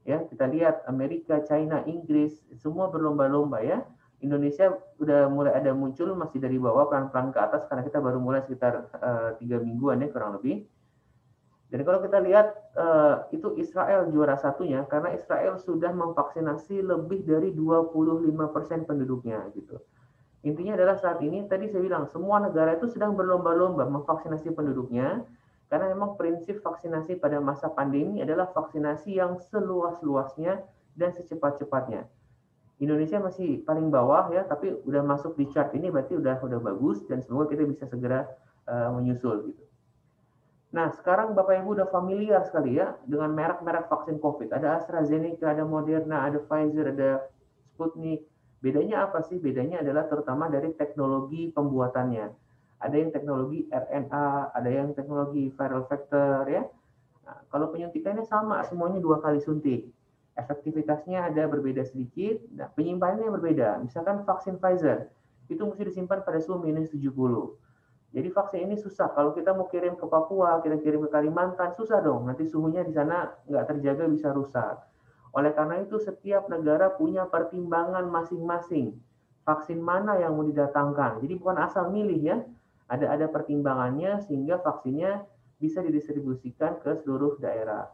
Ya, 0.07 0.25
kita 0.25 0.49
lihat 0.49 0.87
Amerika, 0.89 1.43
China, 1.45 1.85
Inggris 1.85 2.41
semua 2.57 2.89
berlomba-lomba 2.89 3.61
ya. 3.61 3.85
Indonesia 4.19 4.75
udah 4.99 5.31
mulai 5.31 5.55
ada 5.55 5.71
muncul 5.71 6.11
masih 6.15 6.43
dari 6.43 6.59
bawah 6.59 6.91
pelan-pelan 6.91 7.31
ke 7.31 7.39
atas 7.39 7.63
karena 7.71 7.87
kita 7.87 8.03
baru 8.03 8.19
mulai 8.19 8.43
sekitar 8.43 8.89
uh, 8.99 9.37
tiga 9.39 9.61
mingguan 9.61 10.01
ya 10.01 10.09
kurang 10.11 10.39
lebih. 10.39 10.65
Dan 11.69 11.85
kalau 11.85 12.01
kita 12.01 12.17
lihat 12.25 12.73
uh, 12.73 13.29
itu 13.29 13.53
Israel 13.61 14.09
juara 14.09 14.33
satunya 14.41 14.81
karena 14.89 15.13
Israel 15.13 15.61
sudah 15.61 15.93
memvaksinasi 15.93 16.81
lebih 16.81 17.21
dari 17.29 17.53
25% 17.53 18.89
penduduknya 18.89 19.45
gitu. 19.53 19.77
Intinya 20.41 20.73
adalah 20.73 20.97
saat 20.97 21.21
ini 21.21 21.45
tadi 21.45 21.69
saya 21.69 21.85
bilang 21.85 22.09
semua 22.09 22.41
negara 22.41 22.73
itu 22.73 22.89
sedang 22.89 23.13
berlomba-lomba 23.13 23.85
memvaksinasi 23.85 24.49
penduduknya 24.57 25.21
karena 25.69 25.93
memang 25.93 26.17
prinsip 26.17 26.65
vaksinasi 26.65 27.21
pada 27.21 27.37
masa 27.37 27.69
pandemi 27.69 28.25
adalah 28.25 28.49
vaksinasi 28.49 29.21
yang 29.21 29.37
seluas-luasnya 29.37 30.65
dan 30.97 31.13
secepat-cepatnya. 31.13 32.09
Indonesia 32.81 33.21
masih 33.21 33.61
paling 33.61 33.93
bawah 33.93 34.33
ya, 34.33 34.41
tapi 34.47 34.73
udah 34.73 35.05
masuk 35.05 35.37
di 35.37 35.45
chart 35.53 35.69
ini 35.77 35.93
berarti 35.93 36.17
udah 36.17 36.41
udah 36.41 36.59
bagus 36.63 37.05
dan 37.05 37.21
semoga 37.21 37.53
kita 37.53 37.69
bisa 37.69 37.85
segera 37.85 38.25
uh, 38.65 38.89
menyusul 38.97 39.53
gitu. 39.53 39.68
Nah, 40.69 40.93
sekarang 40.93 41.33
Bapak 41.33 41.65
Ibu 41.65 41.81
udah 41.81 41.89
familiar 41.89 42.45
sekali 42.45 42.77
ya 42.77 42.93
dengan 43.09 43.33
merek-merek 43.33 43.89
vaksin 43.89 44.21
COVID. 44.21 44.53
Ada 44.53 44.77
AstraZeneca, 44.77 45.57
ada 45.57 45.65
Moderna, 45.65 46.29
ada 46.29 46.37
Pfizer, 46.37 46.93
ada 46.93 47.25
Sputnik. 47.73 48.29
Bedanya 48.61 49.09
apa 49.09 49.25
sih? 49.25 49.41
Bedanya 49.41 49.81
adalah 49.81 50.05
terutama 50.05 50.45
dari 50.45 50.69
teknologi 50.77 51.49
pembuatannya. 51.49 52.49
ada 52.79 52.95
yang 52.95 53.11
teknologi 53.11 53.67
RNA, 53.67 54.55
ada 54.55 54.69
yang 54.71 54.95
teknologi 54.95 55.51
viral 55.51 55.83
vector 55.91 56.47
ya. 56.47 56.63
Nah, 57.27 57.37
kalau 57.51 57.75
penyuntikannya 57.75 58.23
sama, 58.23 58.63
semuanya 58.63 59.03
dua 59.03 59.19
kali 59.19 59.43
suntik. 59.43 59.91
Efektivitasnya 60.39 61.27
ada 61.27 61.43
berbeda 61.51 61.83
sedikit, 61.83 62.39
nah, 62.55 62.71
penyimpanannya 62.71 63.27
berbeda. 63.35 63.83
Misalkan 63.83 64.23
vaksin 64.23 64.63
Pfizer, 64.63 65.11
itu 65.51 65.59
mesti 65.59 65.91
disimpan 65.91 66.23
pada 66.23 66.39
suhu 66.39 66.63
minus 66.63 66.87
70. 66.95 67.11
Jadi 68.09 68.27
vaksin 68.33 68.65
ini 68.65 68.75
susah. 68.77 69.13
Kalau 69.13 69.37
kita 69.37 69.53
mau 69.53 69.69
kirim 69.69 69.93
ke 69.93 70.05
Papua, 70.09 70.65
kita 70.65 70.81
kirim 70.81 71.05
ke 71.05 71.09
Kalimantan, 71.13 71.77
susah 71.77 72.01
dong. 72.01 72.25
Nanti 72.25 72.49
suhunya 72.49 72.81
di 72.81 72.89
sana 72.89 73.29
nggak 73.45 73.65
terjaga 73.69 74.09
bisa 74.09 74.33
rusak. 74.33 74.81
Oleh 75.29 75.53
karena 75.53 75.77
itu 75.85 76.01
setiap 76.01 76.49
negara 76.49 76.89
punya 76.89 77.29
pertimbangan 77.29 78.09
masing-masing. 78.09 78.97
Vaksin 79.45 79.77
mana 79.77 80.17
yang 80.17 80.33
mau 80.33 80.45
didatangkan. 80.45 81.21
Jadi 81.21 81.33
bukan 81.37 81.57
asal 81.61 81.93
milih 81.93 82.17
ya 82.17 82.37
ada 82.89 83.13
ada 83.13 83.29
pertimbangannya 83.29 84.17
sehingga 84.25 84.57
vaksinnya 84.57 85.21
bisa 85.61 85.85
didistribusikan 85.85 86.81
ke 86.81 86.97
seluruh 87.05 87.37
daerah. 87.37 87.93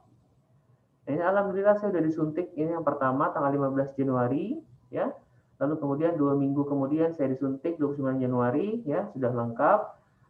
Ini 1.05 1.21
alhamdulillah 1.21 1.75
saya 1.77 1.91
sudah 1.91 2.03
disuntik 2.03 2.55
ini 2.55 2.71
yang 2.71 2.87
pertama 2.87 3.29
tanggal 3.35 3.51
15 3.51 3.99
Januari 3.99 4.57
ya. 4.89 5.11
Lalu 5.59 5.75
kemudian 5.79 6.19
dua 6.19 6.35
minggu 6.35 6.67
kemudian 6.67 7.15
saya 7.15 7.31
disuntik 7.31 7.79
29 7.79 8.19
Januari 8.19 8.83
ya 8.83 9.07
sudah 9.11 9.31
lengkap 9.31 9.79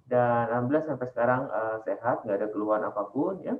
dan 0.06 0.54
alhamdulillah 0.54 0.86
sampai 0.86 1.08
sekarang 1.10 1.42
uh, 1.50 1.78
sehat 1.82 2.22
nggak 2.22 2.38
ada 2.38 2.48
keluhan 2.54 2.82
apa 2.86 3.04
pun 3.10 3.42
ya. 3.42 3.56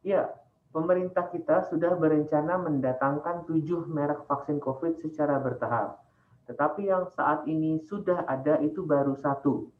Ya, 0.00 0.32
pemerintah 0.74 1.28
kita 1.30 1.68
sudah 1.68 1.94
berencana 1.94 2.58
mendatangkan 2.58 3.46
tujuh 3.46 3.86
merek 3.86 4.24
vaksin 4.26 4.58
COVID 4.58 4.98
secara 4.98 5.38
bertahap. 5.38 6.00
Tetapi 6.50 6.90
yang 6.90 7.06
saat 7.14 7.46
ini 7.46 7.78
sudah 7.86 8.26
ada 8.26 8.58
itu 8.64 8.82
baru 8.82 9.14
satu. 9.14 9.70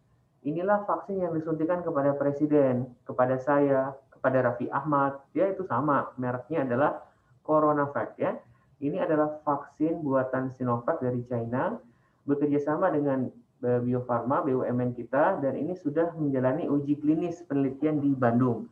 Inilah 0.47 0.87
vaksin 0.87 1.21
yang 1.25 1.35
disuntikan 1.35 1.83
kepada 1.83 2.15
presiden, 2.15 2.87
kepada 3.03 3.37
saya, 3.43 3.97
kepada 4.15 4.53
Raffi 4.53 4.71
Ahmad. 4.71 5.19
Dia 5.35 5.51
itu 5.51 5.67
sama, 5.67 6.13
mereknya 6.21 6.63
adalah 6.69 7.03
CoronaVac 7.43 8.21
ya. 8.21 8.37
Ini 8.81 9.05
adalah 9.05 9.41
vaksin 9.45 10.01
buatan 10.01 10.49
Sinovac 10.53 11.01
dari 11.05 11.21
China, 11.29 11.77
bekerja 12.25 12.61
sama 12.61 12.89
dengan 12.89 13.29
Bio 13.61 14.01
Farma, 14.09 14.41
BUMN 14.41 14.97
kita, 14.97 15.39
dan 15.45 15.53
ini 15.55 15.77
sudah 15.77 16.17
menjalani 16.17 16.65
uji 16.67 16.97
klinis 16.97 17.45
penelitian 17.45 18.01
di 18.01 18.17
Bandung. 18.17 18.67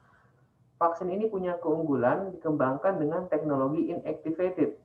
Vaksin 0.80 1.12
ini 1.12 1.28
punya 1.28 1.60
keunggulan 1.60 2.32
dikembangkan 2.32 2.96
dengan 2.96 3.28
teknologi 3.28 3.92
inactivated 3.92 4.78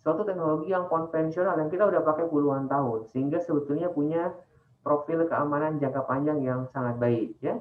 suatu 0.00 0.24
teknologi 0.24 0.72
yang 0.72 0.88
konvensional 0.88 1.60
yang 1.60 1.68
kita 1.68 1.84
udah 1.84 2.00
pakai 2.00 2.24
puluhan 2.28 2.66
tahun 2.66 3.04
sehingga 3.12 3.36
sebetulnya 3.44 3.92
punya 3.92 4.32
profil 4.80 5.28
keamanan 5.28 5.76
jangka 5.76 6.08
panjang 6.08 6.40
yang 6.40 6.64
sangat 6.72 6.96
baik 6.96 7.36
ya. 7.44 7.60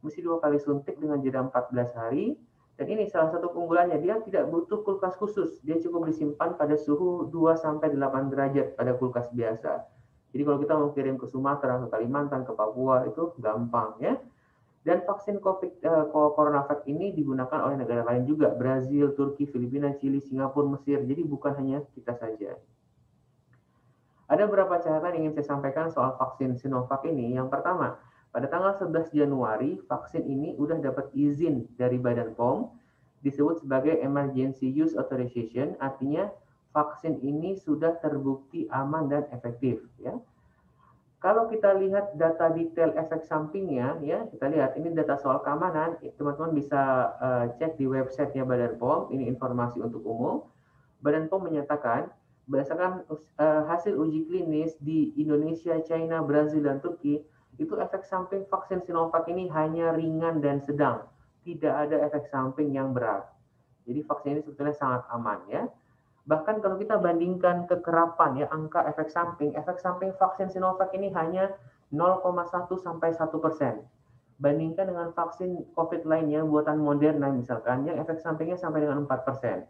Mesti 0.00 0.24
dua 0.24 0.40
kali 0.40 0.60
suntik 0.60 0.96
dengan 0.96 1.20
jeda 1.20 1.44
14 1.44 1.92
hari 1.96 2.36
dan 2.80 2.86
ini 2.88 3.08
salah 3.08 3.32
satu 3.32 3.52
keunggulannya 3.52 4.00
dia 4.00 4.16
tidak 4.24 4.48
butuh 4.48 4.80
kulkas 4.84 5.16
khusus. 5.16 5.60
Dia 5.60 5.76
cukup 5.80 6.08
disimpan 6.08 6.56
pada 6.56 6.76
suhu 6.76 7.28
2 7.28 7.56
sampai 7.60 7.92
8 7.92 8.32
derajat 8.32 8.76
pada 8.76 8.96
kulkas 8.96 9.28
biasa. 9.32 9.84
Jadi 10.30 10.42
kalau 10.46 10.58
kita 10.62 10.74
mau 10.78 10.90
kirim 10.94 11.16
ke 11.18 11.26
Sumatera, 11.26 11.82
ke 11.82 11.86
Kalimantan, 11.90 12.46
ke 12.46 12.52
Papua 12.54 13.06
itu 13.06 13.34
gampang 13.42 13.98
ya. 13.98 14.14
Dan 14.80 15.04
vaksin 15.04 15.44
COVID 15.44 15.84
uh, 15.84 16.08
CoronaVac 16.08 16.88
ini 16.88 17.12
digunakan 17.12 17.68
oleh 17.68 17.76
negara 17.84 18.00
lain 18.00 18.24
juga, 18.24 18.48
Brazil, 18.48 19.12
Turki, 19.12 19.44
Filipina, 19.44 19.92
Chili, 20.00 20.24
Singapura, 20.24 20.72
Mesir. 20.72 21.04
Jadi 21.04 21.20
bukan 21.20 21.52
hanya 21.60 21.84
kita 21.92 22.16
saja. 22.16 22.56
Ada 24.30 24.46
beberapa 24.46 24.80
catatan 24.80 25.20
yang 25.20 25.22
ingin 25.28 25.42
saya 25.42 25.58
sampaikan 25.58 25.92
soal 25.92 26.16
vaksin 26.16 26.56
Sinovac 26.56 27.02
ini. 27.04 27.34
Yang 27.36 27.50
pertama, 27.50 27.98
pada 28.30 28.46
tanggal 28.46 28.78
11 28.78 29.10
Januari, 29.10 29.82
vaksin 29.90 30.22
ini 30.22 30.54
sudah 30.54 30.78
dapat 30.78 31.10
izin 31.12 31.66
dari 31.74 31.98
Badan 31.98 32.38
POM, 32.38 32.70
disebut 33.26 33.60
sebagai 33.60 33.98
Emergency 34.00 34.70
Use 34.70 34.94
Authorization, 34.94 35.74
artinya 35.82 36.30
vaksin 36.70 37.18
ini 37.22 37.58
sudah 37.58 37.98
terbukti 37.98 38.70
aman 38.70 39.10
dan 39.10 39.26
efektif. 39.34 39.82
Ya. 39.98 40.18
Kalau 41.20 41.52
kita 41.52 41.76
lihat 41.76 42.16
data 42.16 42.48
detail 42.48 42.96
efek 42.96 43.28
sampingnya, 43.28 44.00
ya 44.00 44.24
kita 44.32 44.48
lihat 44.48 44.72
ini 44.80 44.88
data 44.96 45.20
soal 45.20 45.44
keamanan, 45.44 46.00
teman-teman 46.16 46.56
bisa 46.56 47.12
uh, 47.20 47.44
cek 47.60 47.76
di 47.76 47.84
websitenya 47.84 48.48
Badan 48.48 48.80
POM. 48.80 49.12
Ini 49.12 49.28
informasi 49.28 49.84
untuk 49.84 50.00
umum. 50.00 50.48
Badan 51.04 51.28
POM 51.28 51.44
menyatakan 51.44 52.08
berdasarkan 52.48 53.04
uh, 53.36 53.62
hasil 53.68 54.00
uji 54.00 54.32
klinis 54.32 54.80
di 54.80 55.12
Indonesia, 55.20 55.76
China, 55.84 56.24
Brazil, 56.24 56.64
dan 56.64 56.80
Turki, 56.80 57.20
itu 57.60 57.76
efek 57.76 58.08
samping 58.08 58.48
vaksin 58.48 58.80
Sinovac 58.88 59.28
ini 59.28 59.44
hanya 59.52 59.92
ringan 59.92 60.40
dan 60.40 60.64
sedang, 60.64 61.04
tidak 61.44 61.74
ada 61.76 62.00
efek 62.08 62.32
samping 62.32 62.72
yang 62.72 62.96
berat. 62.96 63.28
Jadi 63.84 64.00
vaksin 64.08 64.30
ini 64.32 64.40
sebetulnya 64.40 64.72
sangat 64.72 65.04
aman 65.12 65.44
ya. 65.52 65.68
Bahkan 66.30 66.62
kalau 66.62 66.78
kita 66.78 66.94
bandingkan 67.02 67.66
kekerapan 67.66 68.38
ya 68.38 68.46
angka 68.54 68.86
efek 68.86 69.10
samping, 69.10 69.50
efek 69.58 69.82
samping 69.82 70.14
vaksin 70.14 70.46
Sinovac 70.46 70.94
ini 70.94 71.10
hanya 71.10 71.50
0,1 71.90 72.70
sampai 72.78 73.10
1 73.10 73.34
persen. 73.42 73.82
Bandingkan 74.38 74.94
dengan 74.94 75.10
vaksin 75.10 75.66
COVID 75.74 76.06
lainnya 76.06 76.46
buatan 76.46 76.78
Moderna 76.78 77.34
misalkan 77.34 77.82
yang 77.82 77.98
efek 77.98 78.22
sampingnya 78.22 78.54
sampai 78.54 78.86
dengan 78.86 79.10
4 79.10 79.26
persen. 79.26 79.66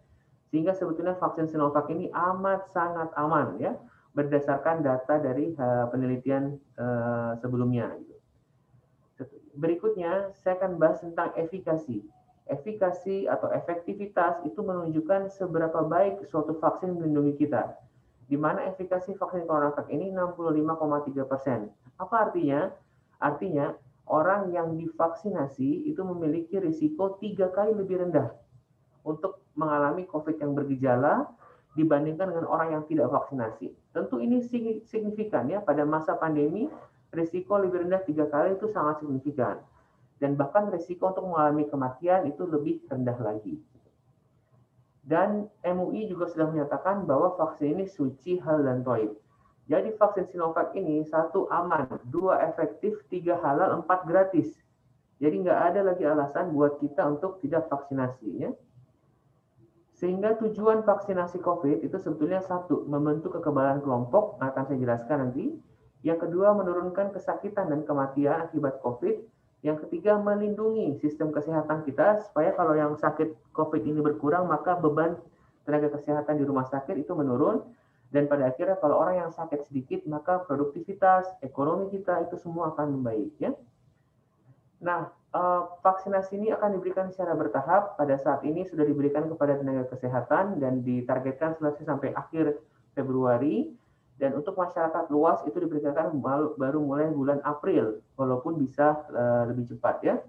Sehingga 0.52 0.76
sebetulnya 0.76 1.17
vaksin 1.17 1.49
Sinovac 1.49 1.88
ini 1.88 2.12
amat 2.12 2.69
sangat 2.76 3.09
aman 3.17 3.57
ya 3.57 3.73
berdasarkan 4.12 4.85
data 4.85 5.17
dari 5.17 5.57
uh, 5.57 5.88
penelitian 5.88 6.61
uh, 6.76 7.40
sebelumnya. 7.40 7.97
Berikutnya 9.57 10.37
saya 10.37 10.61
akan 10.61 10.76
bahas 10.76 11.00
tentang 11.00 11.33
efikasi 11.40 12.05
efikasi 12.49 13.28
atau 13.28 13.52
efektivitas 13.52 14.42
itu 14.49 14.61
menunjukkan 14.62 15.30
seberapa 15.35 15.85
baik 15.85 16.25
suatu 16.30 16.56
vaksin 16.59 16.97
melindungi 16.97 17.47
kita. 17.47 17.76
Di 18.30 18.38
mana 18.38 18.70
efikasi 18.70 19.18
vaksin 19.18 19.44
CoronaVac 19.44 19.90
ini 19.90 20.14
65,3 20.14 21.26
persen. 21.26 21.68
Apa 21.99 22.30
artinya? 22.30 22.70
Artinya 23.20 23.75
orang 24.09 24.54
yang 24.54 24.75
divaksinasi 24.78 25.87
itu 25.87 26.00
memiliki 26.02 26.56
risiko 26.56 27.20
tiga 27.20 27.52
kali 27.52 27.76
lebih 27.76 28.00
rendah 28.06 28.32
untuk 29.04 29.44
mengalami 29.59 30.06
COVID 30.09 30.40
yang 30.40 30.56
bergejala 30.56 31.28
dibandingkan 31.78 32.35
dengan 32.35 32.47
orang 32.50 32.75
yang 32.75 32.82
tidak 32.90 33.12
vaksinasi. 33.12 33.70
Tentu 33.94 34.18
ini 34.18 34.42
signifikan 34.87 35.47
ya 35.47 35.62
pada 35.62 35.87
masa 35.87 36.18
pandemi 36.18 36.66
risiko 37.14 37.59
lebih 37.59 37.87
rendah 37.87 38.02
tiga 38.06 38.26
kali 38.30 38.59
itu 38.59 38.70
sangat 38.70 39.02
signifikan 39.02 39.59
dan 40.20 40.36
bahkan 40.36 40.68
risiko 40.68 41.08
untuk 41.10 41.24
mengalami 41.24 41.64
kematian 41.66 42.28
itu 42.28 42.44
lebih 42.44 42.84
rendah 42.92 43.16
lagi. 43.18 43.56
Dan 45.00 45.48
MUI 45.64 46.12
juga 46.12 46.28
sudah 46.28 46.52
menyatakan 46.52 47.08
bahwa 47.08 47.32
vaksin 47.40 47.80
ini 47.80 47.88
suci, 47.88 48.36
hal, 48.44 48.62
dan 48.62 48.84
toib. 48.84 49.16
Jadi 49.64 49.96
vaksin 49.96 50.28
Sinovac 50.28 50.76
ini 50.76 51.00
satu 51.08 51.48
aman, 51.48 51.88
dua 52.12 52.44
efektif, 52.44 53.00
tiga 53.08 53.40
halal, 53.40 53.80
empat 53.80 54.04
gratis. 54.04 54.52
Jadi 55.24 55.40
nggak 55.40 55.60
ada 55.72 55.80
lagi 55.88 56.04
alasan 56.04 56.52
buat 56.52 56.76
kita 56.84 57.00
untuk 57.06 57.40
tidak 57.40 57.72
vaksinasi. 57.72 58.28
Ya. 58.44 58.50
Sehingga 59.96 60.36
tujuan 60.36 60.84
vaksinasi 60.84 61.40
COVID 61.40 61.80
itu 61.80 61.96
sebetulnya 61.96 62.44
satu, 62.44 62.84
membentuk 62.84 63.40
kekebalan 63.40 63.80
kelompok, 63.80 64.36
akan 64.42 64.62
saya 64.68 64.78
jelaskan 64.80 65.16
nanti. 65.28 65.54
Yang 66.00 66.28
kedua, 66.28 66.56
menurunkan 66.56 67.12
kesakitan 67.12 67.68
dan 67.68 67.84
kematian 67.84 68.48
akibat 68.48 68.80
COVID 68.80 69.29
yang 69.61 69.76
ketiga, 69.76 70.17
melindungi 70.17 70.97
sistem 71.05 71.29
kesehatan 71.37 71.85
kita 71.85 72.25
supaya 72.25 72.57
kalau 72.57 72.73
yang 72.73 72.97
sakit 72.97 73.52
COVID 73.52 73.85
ini 73.85 74.00
berkurang, 74.00 74.49
maka 74.49 74.73
beban 74.81 75.21
tenaga 75.69 75.93
kesehatan 75.93 76.40
di 76.40 76.45
rumah 76.49 76.64
sakit 76.64 76.97
itu 76.97 77.12
menurun. 77.12 77.61
Dan 78.11 78.26
pada 78.26 78.50
akhirnya 78.50 78.75
kalau 78.81 78.99
orang 78.99 79.23
yang 79.23 79.31
sakit 79.31 79.69
sedikit, 79.69 80.02
maka 80.09 80.43
produktivitas, 80.43 81.31
ekonomi 81.45 81.93
kita 81.93 82.25
itu 82.26 82.40
semua 82.40 82.75
akan 82.75 82.99
membaik. 82.99 83.31
Ya. 83.38 83.52
Nah, 84.81 85.12
eh, 85.12 85.62
vaksinasi 85.85 86.40
ini 86.40 86.49
akan 86.57 86.81
diberikan 86.81 87.12
secara 87.12 87.37
bertahap. 87.37 88.00
Pada 88.00 88.17
saat 88.17 88.43
ini 88.49 88.64
sudah 88.64 88.83
diberikan 88.83 89.29
kepada 89.29 89.61
tenaga 89.61 89.93
kesehatan 89.93 90.59
dan 90.59 90.81
ditargetkan 90.83 91.55
selesai 91.61 91.85
sampai 91.85 92.17
akhir 92.17 92.57
Februari. 92.97 93.71
Dan 94.20 94.36
untuk 94.36 94.52
masyarakat 94.52 95.08
luas 95.08 95.40
itu 95.48 95.56
diperkirakan 95.56 96.20
baru 96.60 96.78
mulai 96.84 97.08
bulan 97.08 97.40
April, 97.40 98.04
walaupun 98.20 98.60
bisa 98.60 99.00
uh, 99.16 99.48
lebih 99.48 99.72
cepat 99.72 99.96
ya. 100.04 100.20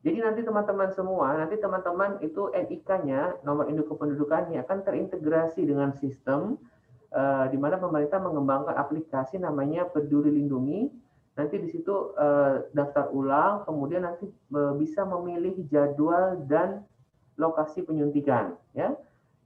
Jadi 0.00 0.18
nanti 0.24 0.40
teman-teman 0.40 0.90
semua, 0.96 1.36
nanti 1.36 1.60
teman-teman 1.60 2.18
itu 2.24 2.48
NIK-nya, 2.50 3.44
nomor 3.44 3.68
induk 3.68 3.92
kependudukannya 3.92 4.64
akan 4.64 4.78
terintegrasi 4.82 5.62
dengan 5.62 5.92
sistem 5.94 6.56
uh, 7.12 7.46
di 7.52 7.60
mana 7.60 7.76
pemerintah 7.76 8.16
mengembangkan 8.18 8.74
aplikasi 8.80 9.36
namanya 9.36 9.84
Peduli 9.86 10.32
Lindungi. 10.32 10.88
Nanti 11.36 11.60
di 11.60 11.68
situ 11.68 12.16
uh, 12.16 12.64
daftar 12.72 13.12
ulang, 13.12 13.68
kemudian 13.68 14.08
nanti 14.08 14.24
uh, 14.56 14.72
bisa 14.74 15.04
memilih 15.04 15.68
jadwal 15.68 16.40
dan 16.48 16.82
lokasi 17.36 17.84
penyuntikan, 17.84 18.56
ya 18.72 18.96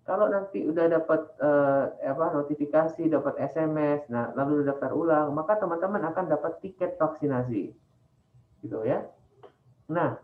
Kalau 0.06 0.30
nanti 0.30 0.62
udah 0.62 0.86
dapat 0.86 1.34
uh, 1.42 1.90
apa 1.98 2.30
notifikasi, 2.30 3.10
dapat 3.10 3.42
SMS, 3.42 4.06
nah 4.06 4.30
lalu 4.38 4.62
daftar 4.62 4.94
ulang, 4.94 5.34
maka 5.34 5.58
teman-teman 5.58 5.98
akan 6.14 6.30
dapat 6.30 6.62
tiket 6.62 6.94
vaksinasi. 6.94 7.74
Gitu 8.62 8.78
ya. 8.86 9.02
Nah, 9.90 10.14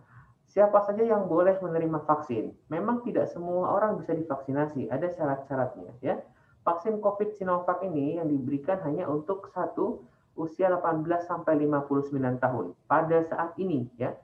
siapa 0.46 0.86
saja 0.86 1.02
yang 1.02 1.26
boleh 1.26 1.58
menerima 1.58 1.98
vaksin? 2.06 2.54
Memang 2.70 3.02
tidak 3.02 3.26
semua 3.34 3.74
orang 3.74 3.98
bisa 3.98 4.14
divaksinasi, 4.14 4.86
ada 4.86 5.10
syarat-syaratnya 5.10 5.98
ya. 5.98 6.22
Vaksin 6.62 7.02
COVID 7.02 7.34
Sinovac 7.34 7.82
ini 7.82 8.22
yang 8.22 8.30
diberikan 8.30 8.78
hanya 8.86 9.10
untuk 9.10 9.50
satu 9.50 10.06
usia 10.38 10.70
18 10.70 11.26
sampai 11.26 11.58
59 11.58 12.38
tahun 12.38 12.78
pada 12.86 13.18
saat 13.26 13.58
ini 13.58 13.90
ya. 13.98 14.14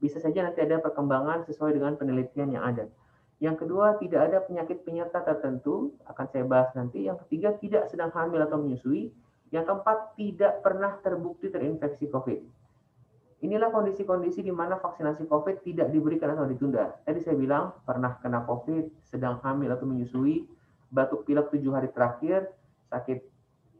Bisa 0.00 0.16
saja 0.24 0.40
nanti 0.40 0.64
ada 0.64 0.80
perkembangan 0.80 1.44
sesuai 1.44 1.76
dengan 1.76 2.00
penelitian 2.00 2.48
yang 2.56 2.64
ada. 2.64 2.88
Yang 3.42 3.66
kedua, 3.66 3.98
tidak 3.98 4.30
ada 4.30 4.38
penyakit 4.46 4.86
penyerta 4.86 5.18
tertentu, 5.26 5.90
akan 6.06 6.26
saya 6.30 6.46
bahas 6.46 6.70
nanti. 6.78 7.10
Yang 7.10 7.26
ketiga, 7.26 7.58
tidak 7.58 7.90
sedang 7.90 8.14
hamil 8.14 8.38
atau 8.38 8.62
menyusui. 8.62 9.10
Yang 9.50 9.64
keempat, 9.66 9.98
tidak 10.14 10.62
pernah 10.62 10.94
terbukti 11.02 11.50
terinfeksi 11.50 12.06
COVID. 12.06 12.38
Inilah 13.42 13.74
kondisi-kondisi 13.74 14.46
di 14.46 14.54
mana 14.54 14.78
vaksinasi 14.78 15.26
COVID 15.26 15.66
tidak 15.66 15.90
diberikan 15.90 16.30
atau 16.38 16.46
ditunda. 16.46 16.94
Tadi 17.02 17.18
saya 17.18 17.34
bilang 17.34 17.74
pernah 17.82 18.14
kena 18.22 18.46
COVID, 18.46 19.10
sedang 19.10 19.42
hamil 19.42 19.74
atau 19.74 19.90
menyusui, 19.90 20.46
batuk 20.94 21.26
pilek 21.26 21.50
tujuh 21.50 21.74
hari 21.74 21.90
terakhir, 21.90 22.46
sakit 22.94 23.18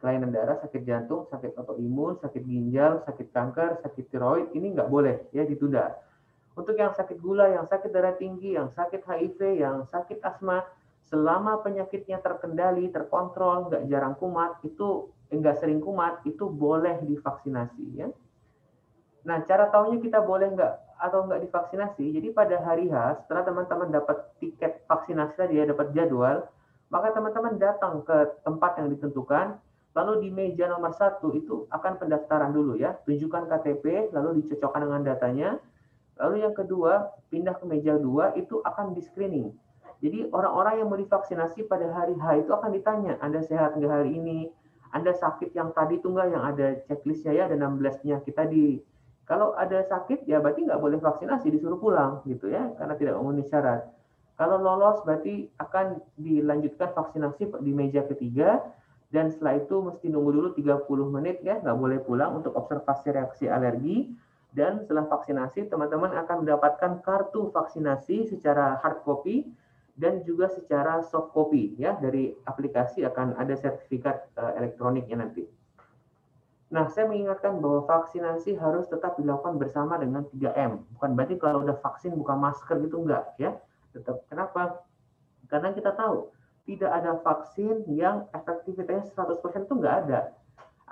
kelainan 0.02 0.35
darah, 0.35 0.59
sakit 0.59 0.83
jantung, 0.83 1.31
sakit 1.31 1.54
autoimun, 1.54 2.19
sakit 2.19 2.42
ginjal, 2.42 3.07
sakit 3.07 3.31
kanker, 3.31 3.78
sakit 3.87 4.11
tiroid, 4.11 4.50
ini 4.59 4.75
nggak 4.75 4.90
boleh 4.90 5.31
ya 5.31 5.47
ditunda. 5.47 5.95
Untuk 6.52 6.76
yang 6.76 6.92
sakit 6.92 7.16
gula, 7.18 7.49
yang 7.49 7.64
sakit 7.64 7.88
darah 7.88 8.16
tinggi, 8.16 8.54
yang 8.56 8.68
sakit 8.73 9.02
HIV, 9.04 9.40
yang 9.56 9.88
sakit 9.88 10.21
asma, 10.21 10.64
selama 11.09 11.64
penyakitnya 11.64 12.21
terkendali, 12.21 12.92
terkontrol, 12.92 13.73
nggak 13.73 13.88
jarang 13.88 14.14
kumat, 14.21 14.61
itu 14.64 15.09
enggak 15.32 15.61
sering 15.61 15.80
kumat, 15.80 16.21
itu 16.28 16.44
boleh 16.49 17.00
divaksinasi 17.09 17.85
ya. 17.97 18.09
Nah, 19.25 19.40
cara 19.49 19.73
tahunya 19.73 20.02
kita 20.04 20.21
boleh 20.21 20.52
nggak 20.52 20.75
atau 21.00 21.25
nggak 21.25 21.40
divaksinasi. 21.49 22.04
Jadi 22.21 22.28
pada 22.37 22.61
hari 22.61 22.92
H, 22.92 23.25
setelah 23.25 23.42
teman-teman 23.49 23.88
dapat 23.88 24.18
tiket 24.38 24.85
vaksinasi 24.85 25.35
tadi 25.40 25.56
ya, 25.56 25.64
dapat 25.64 25.97
jadwal, 25.97 26.44
maka 26.92 27.16
teman-teman 27.16 27.56
datang 27.56 28.04
ke 28.04 28.44
tempat 28.44 28.76
yang 28.76 28.92
ditentukan, 28.92 29.56
Lalu 29.92 30.12
di 30.25 30.28
meja 30.32 30.73
nomor 30.73 30.97
satu 30.97 31.37
itu 31.37 31.68
akan 31.68 32.00
pendaftaran 32.00 32.49
dulu 32.49 32.80
ya, 32.80 32.97
tunjukkan 33.04 33.44
KTP, 33.44 34.09
lalu 34.16 34.40
dicocokkan 34.40 34.88
dengan 34.88 35.02
datanya. 35.04 35.49
Lalu 36.21 36.45
yang 36.45 36.52
kedua, 36.52 37.12
pindah 37.33 37.57
ke 37.57 37.64
meja 37.64 37.97
dua 37.97 38.37
itu 38.37 38.61
akan 38.64 38.92
di 38.92 39.00
screening. 39.00 39.49
Jadi 40.02 40.28
orang-orang 40.35 40.83
yang 40.83 40.88
mau 40.90 40.99
divaksinasi 40.99 41.71
pada 41.71 41.87
hari 41.95 42.19
H 42.19 42.42
itu 42.42 42.50
akan 42.50 42.71
ditanya, 42.75 43.16
Anda 43.23 43.38
sehat 43.40 43.78
nggak 43.78 43.92
hari 43.92 44.19
ini? 44.19 44.50
Anda 44.92 45.16
sakit 45.16 45.57
yang 45.57 45.73
tadi 45.73 46.02
tunggal 46.02 46.28
yang 46.28 46.42
ada 46.42 46.83
checklistnya 46.85 47.33
ya, 47.33 47.42
ada 47.49 47.57
16 47.57 48.02
penyakit 48.02 48.35
tadi. 48.35 48.83
Kalau 49.25 49.54
ada 49.57 49.81
sakit 49.87 50.28
ya 50.28 50.42
berarti 50.42 50.66
nggak 50.69 50.83
boleh 50.83 50.99
vaksinasi, 51.00 51.49
disuruh 51.49 51.78
pulang 51.78 52.21
gitu 52.28 52.50
ya, 52.50 52.75
karena 52.76 52.99
tidak 52.99 53.14
memenuhi 53.16 53.49
syarat. 53.49 53.88
Kalau 54.37 54.59
lolos 54.59 55.00
berarti 55.07 55.49
akan 55.57 56.02
dilanjutkan 56.19 56.92
vaksinasi 56.92 57.62
di 57.62 57.73
meja 57.73 58.02
ketiga 58.04 58.59
dan 59.12 59.28
setelah 59.31 59.61
itu 59.61 59.76
mesti 59.81 60.09
nunggu 60.09 60.31
dulu 60.35 60.49
30 60.57 61.14
menit 61.14 61.40
ya, 61.47 61.62
nggak 61.62 61.78
boleh 61.78 61.99
pulang 62.02 62.42
untuk 62.42 62.57
observasi 62.59 63.12
reaksi 63.12 63.45
alergi. 63.47 64.11
Dan 64.52 64.85
setelah 64.85 65.09
vaksinasi, 65.09 65.73
teman-teman 65.73 66.12
akan 66.12 66.44
mendapatkan 66.44 67.00
kartu 67.00 67.49
vaksinasi 67.49 68.28
secara 68.28 68.76
hard 68.85 69.00
copy 69.00 69.49
dan 69.97 70.25
juga 70.25 70.49
secara 70.49 71.04
soft 71.04 71.32
copy 71.32 71.76
ya 71.76 71.97
dari 72.00 72.32
aplikasi 72.49 73.04
akan 73.04 73.37
ada 73.37 73.56
sertifikat 73.56 74.28
uh, 74.37 74.52
elektroniknya 74.56 75.25
nanti. 75.25 75.44
Nah, 76.73 76.88
saya 76.88 77.04
mengingatkan 77.04 77.61
bahwa 77.61 77.85
vaksinasi 77.85 78.56
harus 78.56 78.88
tetap 78.88 79.21
dilakukan 79.21 79.61
bersama 79.61 80.00
dengan 80.00 80.25
3M. 80.32 80.80
Bukan 80.97 81.11
berarti 81.12 81.37
kalau 81.37 81.61
udah 81.64 81.76
vaksin 81.85 82.16
buka 82.16 82.32
masker 82.32 82.80
gitu 82.80 83.04
enggak 83.04 83.37
ya. 83.37 83.52
Tetap 83.92 84.25
kenapa? 84.32 84.80
Karena 85.52 85.76
kita 85.76 85.92
tahu 85.92 86.32
tidak 86.64 86.90
ada 86.97 87.21
vaksin 87.21 87.85
yang 87.92 88.25
efektivitasnya 88.32 89.12
100% 89.12 89.68
itu 89.68 89.74
nggak 89.77 89.96
ada. 90.09 90.33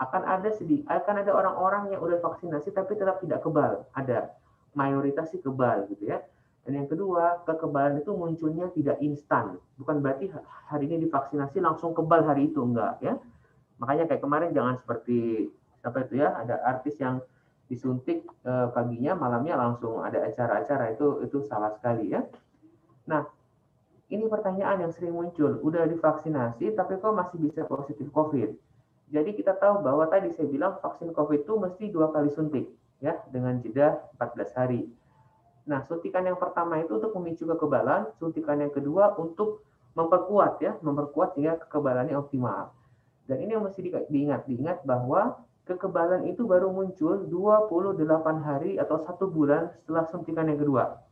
Akan 0.01 0.25
ada 0.25 0.49
sedih, 0.49 0.81
akan 0.89 1.21
ada 1.21 1.37
orang-orang 1.37 1.93
yang 1.93 2.01
udah 2.01 2.25
vaksinasi 2.25 2.73
tapi 2.73 2.97
tetap 2.97 3.21
tidak 3.21 3.45
kebal. 3.45 3.85
Ada 3.93 4.33
mayoritas 4.73 5.29
sih 5.29 5.45
kebal 5.45 5.85
gitu 5.93 6.09
ya. 6.09 6.25
Dan 6.65 6.85
yang 6.85 6.89
kedua, 6.89 7.45
kekebalan 7.45 8.01
itu 8.01 8.13
munculnya 8.13 8.69
tidak 8.73 9.01
instan. 9.05 9.61
Bukan 9.77 10.01
berarti 10.01 10.33
hari 10.69 10.89
ini 10.89 11.05
divaksinasi 11.09 11.61
langsung 11.61 11.93
kebal 11.93 12.25
hari 12.25 12.49
itu 12.49 12.61
enggak 12.65 13.01
ya. 13.05 13.17
Makanya 13.81 14.09
kayak 14.09 14.23
kemarin 14.25 14.51
jangan 14.53 14.77
seperti 14.77 15.49
apa 15.81 16.05
itu 16.05 16.21
ya, 16.21 16.37
ada 16.37 16.61
artis 16.65 17.01
yang 17.01 17.21
disuntik 17.71 18.29
eh, 18.45 18.69
paginya 18.75 19.17
malamnya 19.17 19.57
langsung 19.57 20.05
ada 20.05 20.27
acara-acara 20.27 20.93
itu 20.93 21.25
itu 21.25 21.41
salah 21.49 21.73
sekali 21.73 22.13
ya. 22.13 22.25
Nah, 23.09 23.25
ini 24.11 24.27
pertanyaan 24.27 24.85
yang 24.85 24.93
sering 24.93 25.15
muncul. 25.15 25.63
Udah 25.63 25.87
divaksinasi, 25.87 26.75
tapi 26.75 26.99
kok 26.99 27.15
masih 27.15 27.39
bisa 27.39 27.63
positif 27.65 28.11
COVID? 28.11 28.70
Jadi 29.11 29.35
kita 29.35 29.59
tahu 29.59 29.83
bahwa 29.83 30.07
tadi 30.07 30.31
saya 30.31 30.47
bilang 30.47 30.79
vaksin 30.79 31.11
COVID 31.11 31.43
itu 31.43 31.55
mesti 31.59 31.85
dua 31.91 32.15
kali 32.15 32.31
suntik, 32.31 32.71
ya, 33.03 33.19
dengan 33.35 33.59
jeda 33.59 33.99
14 34.15 34.55
hari. 34.55 34.87
Nah, 35.67 35.83
suntikan 35.91 36.23
yang 36.23 36.39
pertama 36.39 36.79
itu 36.79 36.95
untuk 36.95 37.11
memicu 37.19 37.45
kekebalan, 37.45 38.07
suntikan 38.23 38.63
yang 38.63 38.71
kedua 38.71 39.19
untuk 39.19 39.67
memperkuat, 39.99 40.63
ya, 40.63 40.79
memperkuat 40.79 41.35
sehingga 41.35 41.59
kekebalannya 41.67 42.15
optimal. 42.15 42.71
Dan 43.27 43.43
ini 43.43 43.59
yang 43.59 43.67
mesti 43.67 43.83
diingat, 43.83 44.47
diingat 44.47 44.79
bahwa 44.87 45.43
kekebalan 45.67 46.27
itu 46.31 46.47
baru 46.47 46.71
muncul 46.71 47.27
28 47.27 48.47
hari 48.47 48.79
atau 48.79 48.99
satu 49.03 49.27
bulan 49.27 49.71
setelah 49.75 50.07
suntikan 50.07 50.47
yang 50.47 50.59
kedua. 50.59 51.03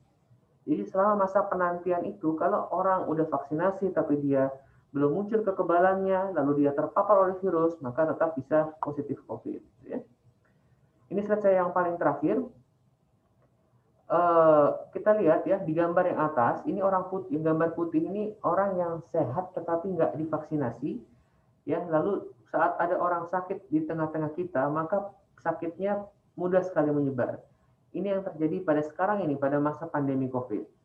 Jadi 0.69 0.83
selama 0.87 1.27
masa 1.27 1.47
penantian 1.47 2.05
itu, 2.05 2.35
kalau 2.37 2.69
orang 2.75 3.09
udah 3.09 3.27
vaksinasi 3.27 3.91
tapi 3.95 4.21
dia 4.21 4.53
belum 4.88 5.11
muncul 5.12 5.44
kekebalannya, 5.44 6.33
lalu 6.33 6.64
dia 6.64 6.72
terpapar 6.72 7.29
oleh 7.29 7.37
virus, 7.44 7.77
maka 7.85 8.09
tetap 8.09 8.33
bisa 8.37 8.72
positif 8.81 9.20
COVID. 9.29 9.61
Ya. 9.85 10.01
Ini 11.12 11.20
slide 11.24 11.44
saya 11.44 11.64
yang 11.64 11.77
paling 11.77 12.01
terakhir. 12.01 12.40
Uh, 14.09 14.88
kita 14.96 15.20
lihat 15.20 15.44
ya 15.44 15.61
di 15.61 15.77
gambar 15.77 16.09
yang 16.09 16.20
atas, 16.33 16.64
ini 16.64 16.81
orang 16.81 17.12
putih, 17.12 17.37
gambar 17.44 17.77
putih 17.77 18.01
ini 18.01 18.33
orang 18.40 18.81
yang 18.81 18.94
sehat 19.12 19.53
tetapi 19.53 19.92
nggak 19.92 20.16
divaksinasi. 20.16 20.96
Ya, 21.68 21.85
lalu 21.85 22.24
saat 22.48 22.81
ada 22.81 22.96
orang 22.96 23.29
sakit 23.29 23.68
di 23.68 23.85
tengah-tengah 23.85 24.33
kita, 24.33 24.64
maka 24.72 25.12
sakitnya 25.44 26.09
mudah 26.40 26.64
sekali 26.64 26.88
menyebar. 26.88 27.44
Ini 27.92 28.16
yang 28.16 28.22
terjadi 28.24 28.64
pada 28.64 28.81
sekarang 28.81 29.29
ini, 29.29 29.37
pada 29.37 29.61
masa 29.61 29.85
pandemi 29.85 30.33
COVID. 30.33 30.78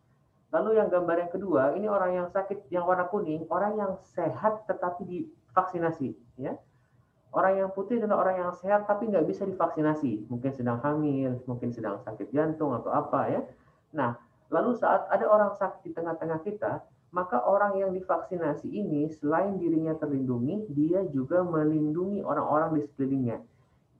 Lalu 0.53 0.77
yang 0.77 0.87
gambar 0.93 1.17
yang 1.17 1.31
kedua, 1.33 1.73
ini 1.73 1.89
orang 1.89 2.13
yang 2.13 2.27
sakit, 2.29 2.69
yang 2.69 2.85
warna 2.85 3.09
kuning, 3.09 3.49
orang 3.49 3.73
yang 3.73 3.91
sehat 4.13 4.69
tetapi 4.69 5.01
divaksinasi. 5.01 6.13
Ya. 6.37 6.61
Orang 7.33 7.57
yang 7.57 7.69
putih 7.73 7.97
adalah 7.97 8.21
orang 8.21 8.45
yang 8.45 8.53
sehat 8.53 8.85
tapi 8.85 9.09
nggak 9.09 9.25
bisa 9.25 9.49
divaksinasi. 9.49 10.29
Mungkin 10.29 10.53
sedang 10.53 10.77
hamil, 10.85 11.41
mungkin 11.49 11.73
sedang 11.73 11.97
sakit 12.05 12.29
jantung 12.29 12.77
atau 12.77 12.93
apa 12.93 13.33
ya. 13.33 13.41
Nah, 13.97 14.13
lalu 14.53 14.77
saat 14.77 15.09
ada 15.09 15.25
orang 15.25 15.57
sakit 15.57 15.81
di 15.81 15.91
tengah-tengah 15.97 16.45
kita, 16.45 16.85
maka 17.09 17.41
orang 17.41 17.81
yang 17.81 17.89
divaksinasi 17.89 18.69
ini 18.69 19.09
selain 19.17 19.57
dirinya 19.57 19.97
terlindungi, 19.97 20.69
dia 20.69 21.01
juga 21.09 21.41
melindungi 21.41 22.21
orang-orang 22.21 22.77
di 22.77 22.81
sekelilingnya. 22.85 23.41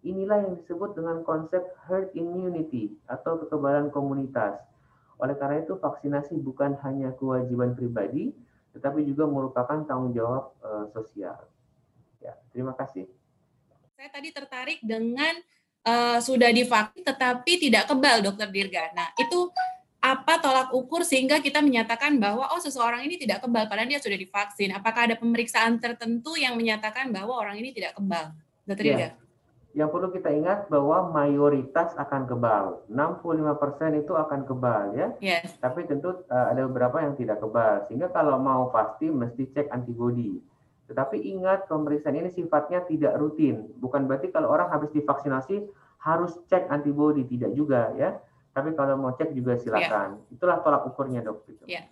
Inilah 0.06 0.38
yang 0.46 0.54
disebut 0.62 0.94
dengan 0.94 1.26
konsep 1.26 1.66
herd 1.90 2.14
immunity 2.14 2.94
atau 3.10 3.42
kekebalan 3.42 3.90
komunitas. 3.90 4.62
Oleh 5.22 5.36
karena 5.38 5.62
itu, 5.62 5.78
vaksinasi 5.78 6.38
bukan 6.42 6.78
hanya 6.82 7.14
kewajiban 7.14 7.78
pribadi, 7.78 8.34
tetapi 8.74 9.06
juga 9.06 9.30
merupakan 9.30 9.86
tanggung 9.86 10.12
jawab 10.12 10.54
uh, 10.66 10.86
sosial. 10.90 11.38
Ya, 12.18 12.34
terima 12.50 12.74
kasih. 12.74 13.06
Saya 13.94 14.10
tadi 14.10 14.34
tertarik 14.34 14.80
dengan 14.82 15.38
uh, 15.86 16.18
sudah 16.20 16.50
divaksin 16.50 17.06
tetapi 17.06 17.70
tidak 17.70 17.88
kebal, 17.88 18.26
Dokter 18.26 18.50
Dirga. 18.50 18.92
Nah, 18.98 19.14
itu 19.16 19.54
apa 20.04 20.36
tolak 20.36 20.76
ukur 20.76 21.08
sehingga 21.08 21.40
kita 21.40 21.64
menyatakan 21.64 22.20
bahwa 22.20 22.52
oh 22.52 22.60
seseorang 22.60 23.08
ini 23.08 23.16
tidak 23.16 23.40
kebal 23.40 23.72
padahal 23.72 23.88
dia 23.88 24.04
sudah 24.04 24.20
divaksin? 24.20 24.76
Apakah 24.76 25.08
ada 25.08 25.16
pemeriksaan 25.16 25.80
tertentu 25.80 26.36
yang 26.36 26.60
menyatakan 26.60 27.08
bahwa 27.14 27.40
orang 27.40 27.56
ini 27.56 27.72
tidak 27.72 27.96
kebal, 27.96 28.36
Dokter 28.68 28.84
Dirga? 28.84 29.23
Ya 29.74 29.86
yang 29.86 29.90
perlu 29.90 30.14
kita 30.14 30.30
ingat 30.30 30.70
bahwa 30.70 31.10
mayoritas 31.10 31.98
akan 31.98 32.30
kebal. 32.30 32.86
65% 32.94 34.06
itu 34.06 34.14
akan 34.14 34.46
kebal 34.46 34.94
ya. 34.94 35.08
Yes. 35.18 35.58
Tapi 35.58 35.90
tentu 35.90 36.14
uh, 36.30 36.46
ada 36.54 36.70
beberapa 36.70 37.02
yang 37.02 37.18
tidak 37.18 37.42
kebal. 37.42 37.82
Sehingga 37.90 38.14
kalau 38.14 38.38
mau 38.38 38.70
pasti 38.70 39.10
mesti 39.10 39.50
cek 39.50 39.74
antibodi. 39.74 40.38
Tetapi 40.86 41.18
ingat 41.26 41.66
pemeriksaan 41.66 42.14
ini 42.14 42.30
sifatnya 42.30 42.86
tidak 42.86 43.18
rutin. 43.18 43.66
Bukan 43.82 44.06
berarti 44.06 44.30
kalau 44.30 44.54
orang 44.54 44.70
habis 44.70 44.94
divaksinasi 44.94 45.66
harus 46.06 46.38
cek 46.54 46.70
antibodi 46.70 47.26
tidak 47.26 47.58
juga 47.58 47.90
ya. 47.98 48.14
Tapi 48.54 48.78
kalau 48.78 48.94
mau 49.02 49.18
cek 49.18 49.34
juga 49.34 49.58
silakan. 49.58 50.22
Yeah. 50.22 50.34
Itulah 50.38 50.62
tolak 50.62 50.86
ukurnya 50.86 51.26
dok. 51.26 51.50
Yeah. 51.66 51.90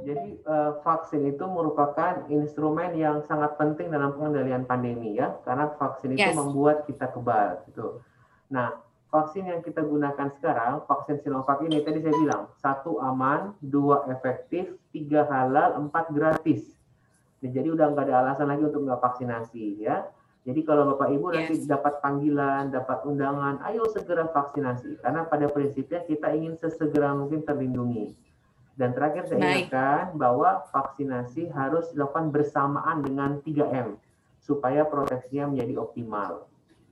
Jadi 0.00 0.40
uh, 0.48 0.80
vaksin 0.80 1.28
itu 1.28 1.44
merupakan 1.44 2.24
instrumen 2.32 2.96
yang 2.96 3.20
sangat 3.28 3.54
penting 3.60 3.92
dalam 3.92 4.16
pengendalian 4.16 4.64
pandemi 4.64 5.18
ya, 5.20 5.36
karena 5.44 5.68
vaksin 5.76 6.16
yes. 6.16 6.32
itu 6.32 6.40
membuat 6.40 6.88
kita 6.88 7.12
kebal 7.12 7.60
gitu. 7.68 8.00
Nah, 8.48 8.80
vaksin 9.12 9.44
yang 9.44 9.60
kita 9.60 9.84
gunakan 9.84 10.28
sekarang, 10.40 10.86
vaksin 10.88 11.20
Sinovac 11.20 11.60
ini 11.66 11.84
tadi 11.84 12.00
saya 12.00 12.14
bilang 12.16 12.42
satu 12.58 12.96
aman, 13.04 13.52
dua 13.60 14.08
efektif, 14.08 14.72
tiga 14.94 15.28
halal, 15.28 15.76
empat 15.76 16.08
gratis. 16.16 16.64
Nah, 17.44 17.50
jadi 17.52 17.68
udah 17.72 17.92
nggak 17.92 18.04
ada 18.08 18.14
alasan 18.24 18.48
lagi 18.48 18.62
untuk 18.64 18.88
nggak 18.88 19.00
vaksinasi 19.04 19.84
ya. 19.84 20.08
Jadi 20.40 20.64
kalau 20.64 20.96
Bapak 20.96 21.12
Ibu 21.12 21.26
yes. 21.28 21.34
nanti 21.36 21.54
dapat 21.68 22.00
panggilan, 22.00 22.72
dapat 22.72 23.04
undangan, 23.04 23.60
ayo 23.68 23.84
segera 23.92 24.24
vaksinasi. 24.32 25.04
Karena 25.04 25.28
pada 25.28 25.52
prinsipnya 25.52 26.00
kita 26.08 26.32
ingin 26.32 26.56
sesegera 26.56 27.12
mungkin 27.12 27.44
terlindungi. 27.44 28.29
Dan 28.78 28.96
terakhir 28.96 29.28
saya 29.28 29.38
Baik. 29.40 29.68
ingatkan 29.68 30.16
bahwa 30.16 30.64
vaksinasi 30.72 31.52
harus 31.52 31.90
dilakukan 31.92 32.32
bersamaan 32.32 33.04
dengan 33.04 33.40
3M 33.44 33.98
supaya 34.40 34.82
proteksinya 34.88 35.52
menjadi 35.52 35.74
optimal. 35.78 36.48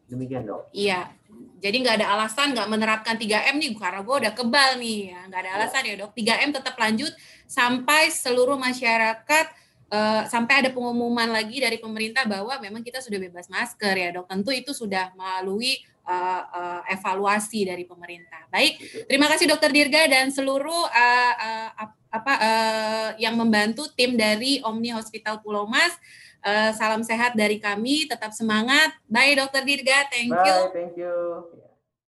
Demikian 0.08 0.48
dok. 0.48 0.72
Iya. 0.72 1.12
Jadi 1.60 1.76
nggak 1.84 1.96
ada 2.00 2.16
alasan 2.16 2.56
nggak 2.56 2.68
menerapkan 2.70 3.14
3M 3.20 3.60
nih 3.60 3.76
karena 3.76 4.00
gue 4.00 4.16
udah 4.24 4.32
kebal 4.32 4.70
nih 4.80 5.12
ya. 5.12 5.20
Nggak 5.28 5.40
ada 5.44 5.50
alasan 5.60 5.82
ya 5.84 5.94
dok. 6.00 6.12
3M 6.16 6.50
tetap 6.54 6.74
lanjut 6.80 7.12
sampai 7.44 8.08
seluruh 8.08 8.56
masyarakat 8.56 9.46
uh, 9.92 10.22
sampai 10.28 10.64
ada 10.64 10.70
pengumuman 10.72 11.28
lagi 11.28 11.60
dari 11.60 11.76
pemerintah 11.76 12.24
bahwa 12.24 12.56
memang 12.60 12.80
kita 12.80 13.00
sudah 13.04 13.20
bebas 13.20 13.48
masker 13.52 13.94
ya 13.96 14.08
dok. 14.12 14.28
Tentu 14.28 14.50
itu 14.52 14.72
sudah 14.72 15.12
melalui 15.12 15.80
uh, 16.08 16.42
uh, 16.48 16.80
evaluasi 16.88 17.68
dari 17.68 17.84
pemerintah. 17.84 18.48
Baik, 18.48 18.80
terima 19.04 19.28
kasih 19.28 19.44
dokter 19.44 19.68
Dirga 19.68 20.08
dan 20.08 20.32
seluruh 20.32 20.88
uh, 20.88 21.34
uh, 21.36 21.68
apa 22.08 22.32
uh, 22.40 23.08
yang 23.20 23.36
membantu 23.36 23.84
tim 23.92 24.16
dari 24.16 24.64
Omni 24.64 24.96
Hospital 24.96 25.44
Pulau 25.44 25.68
Mas. 25.68 25.92
Uh, 26.38 26.70
salam 26.72 27.04
sehat 27.04 27.36
dari 27.36 27.60
kami, 27.60 28.08
tetap 28.08 28.32
semangat. 28.32 28.96
Bye 29.04 29.36
dokter 29.36 29.60
Dirga, 29.66 30.08
thank 30.08 30.32
Bye, 30.32 30.46
you. 30.48 30.58
Thank 30.72 30.94
you. 30.96 31.67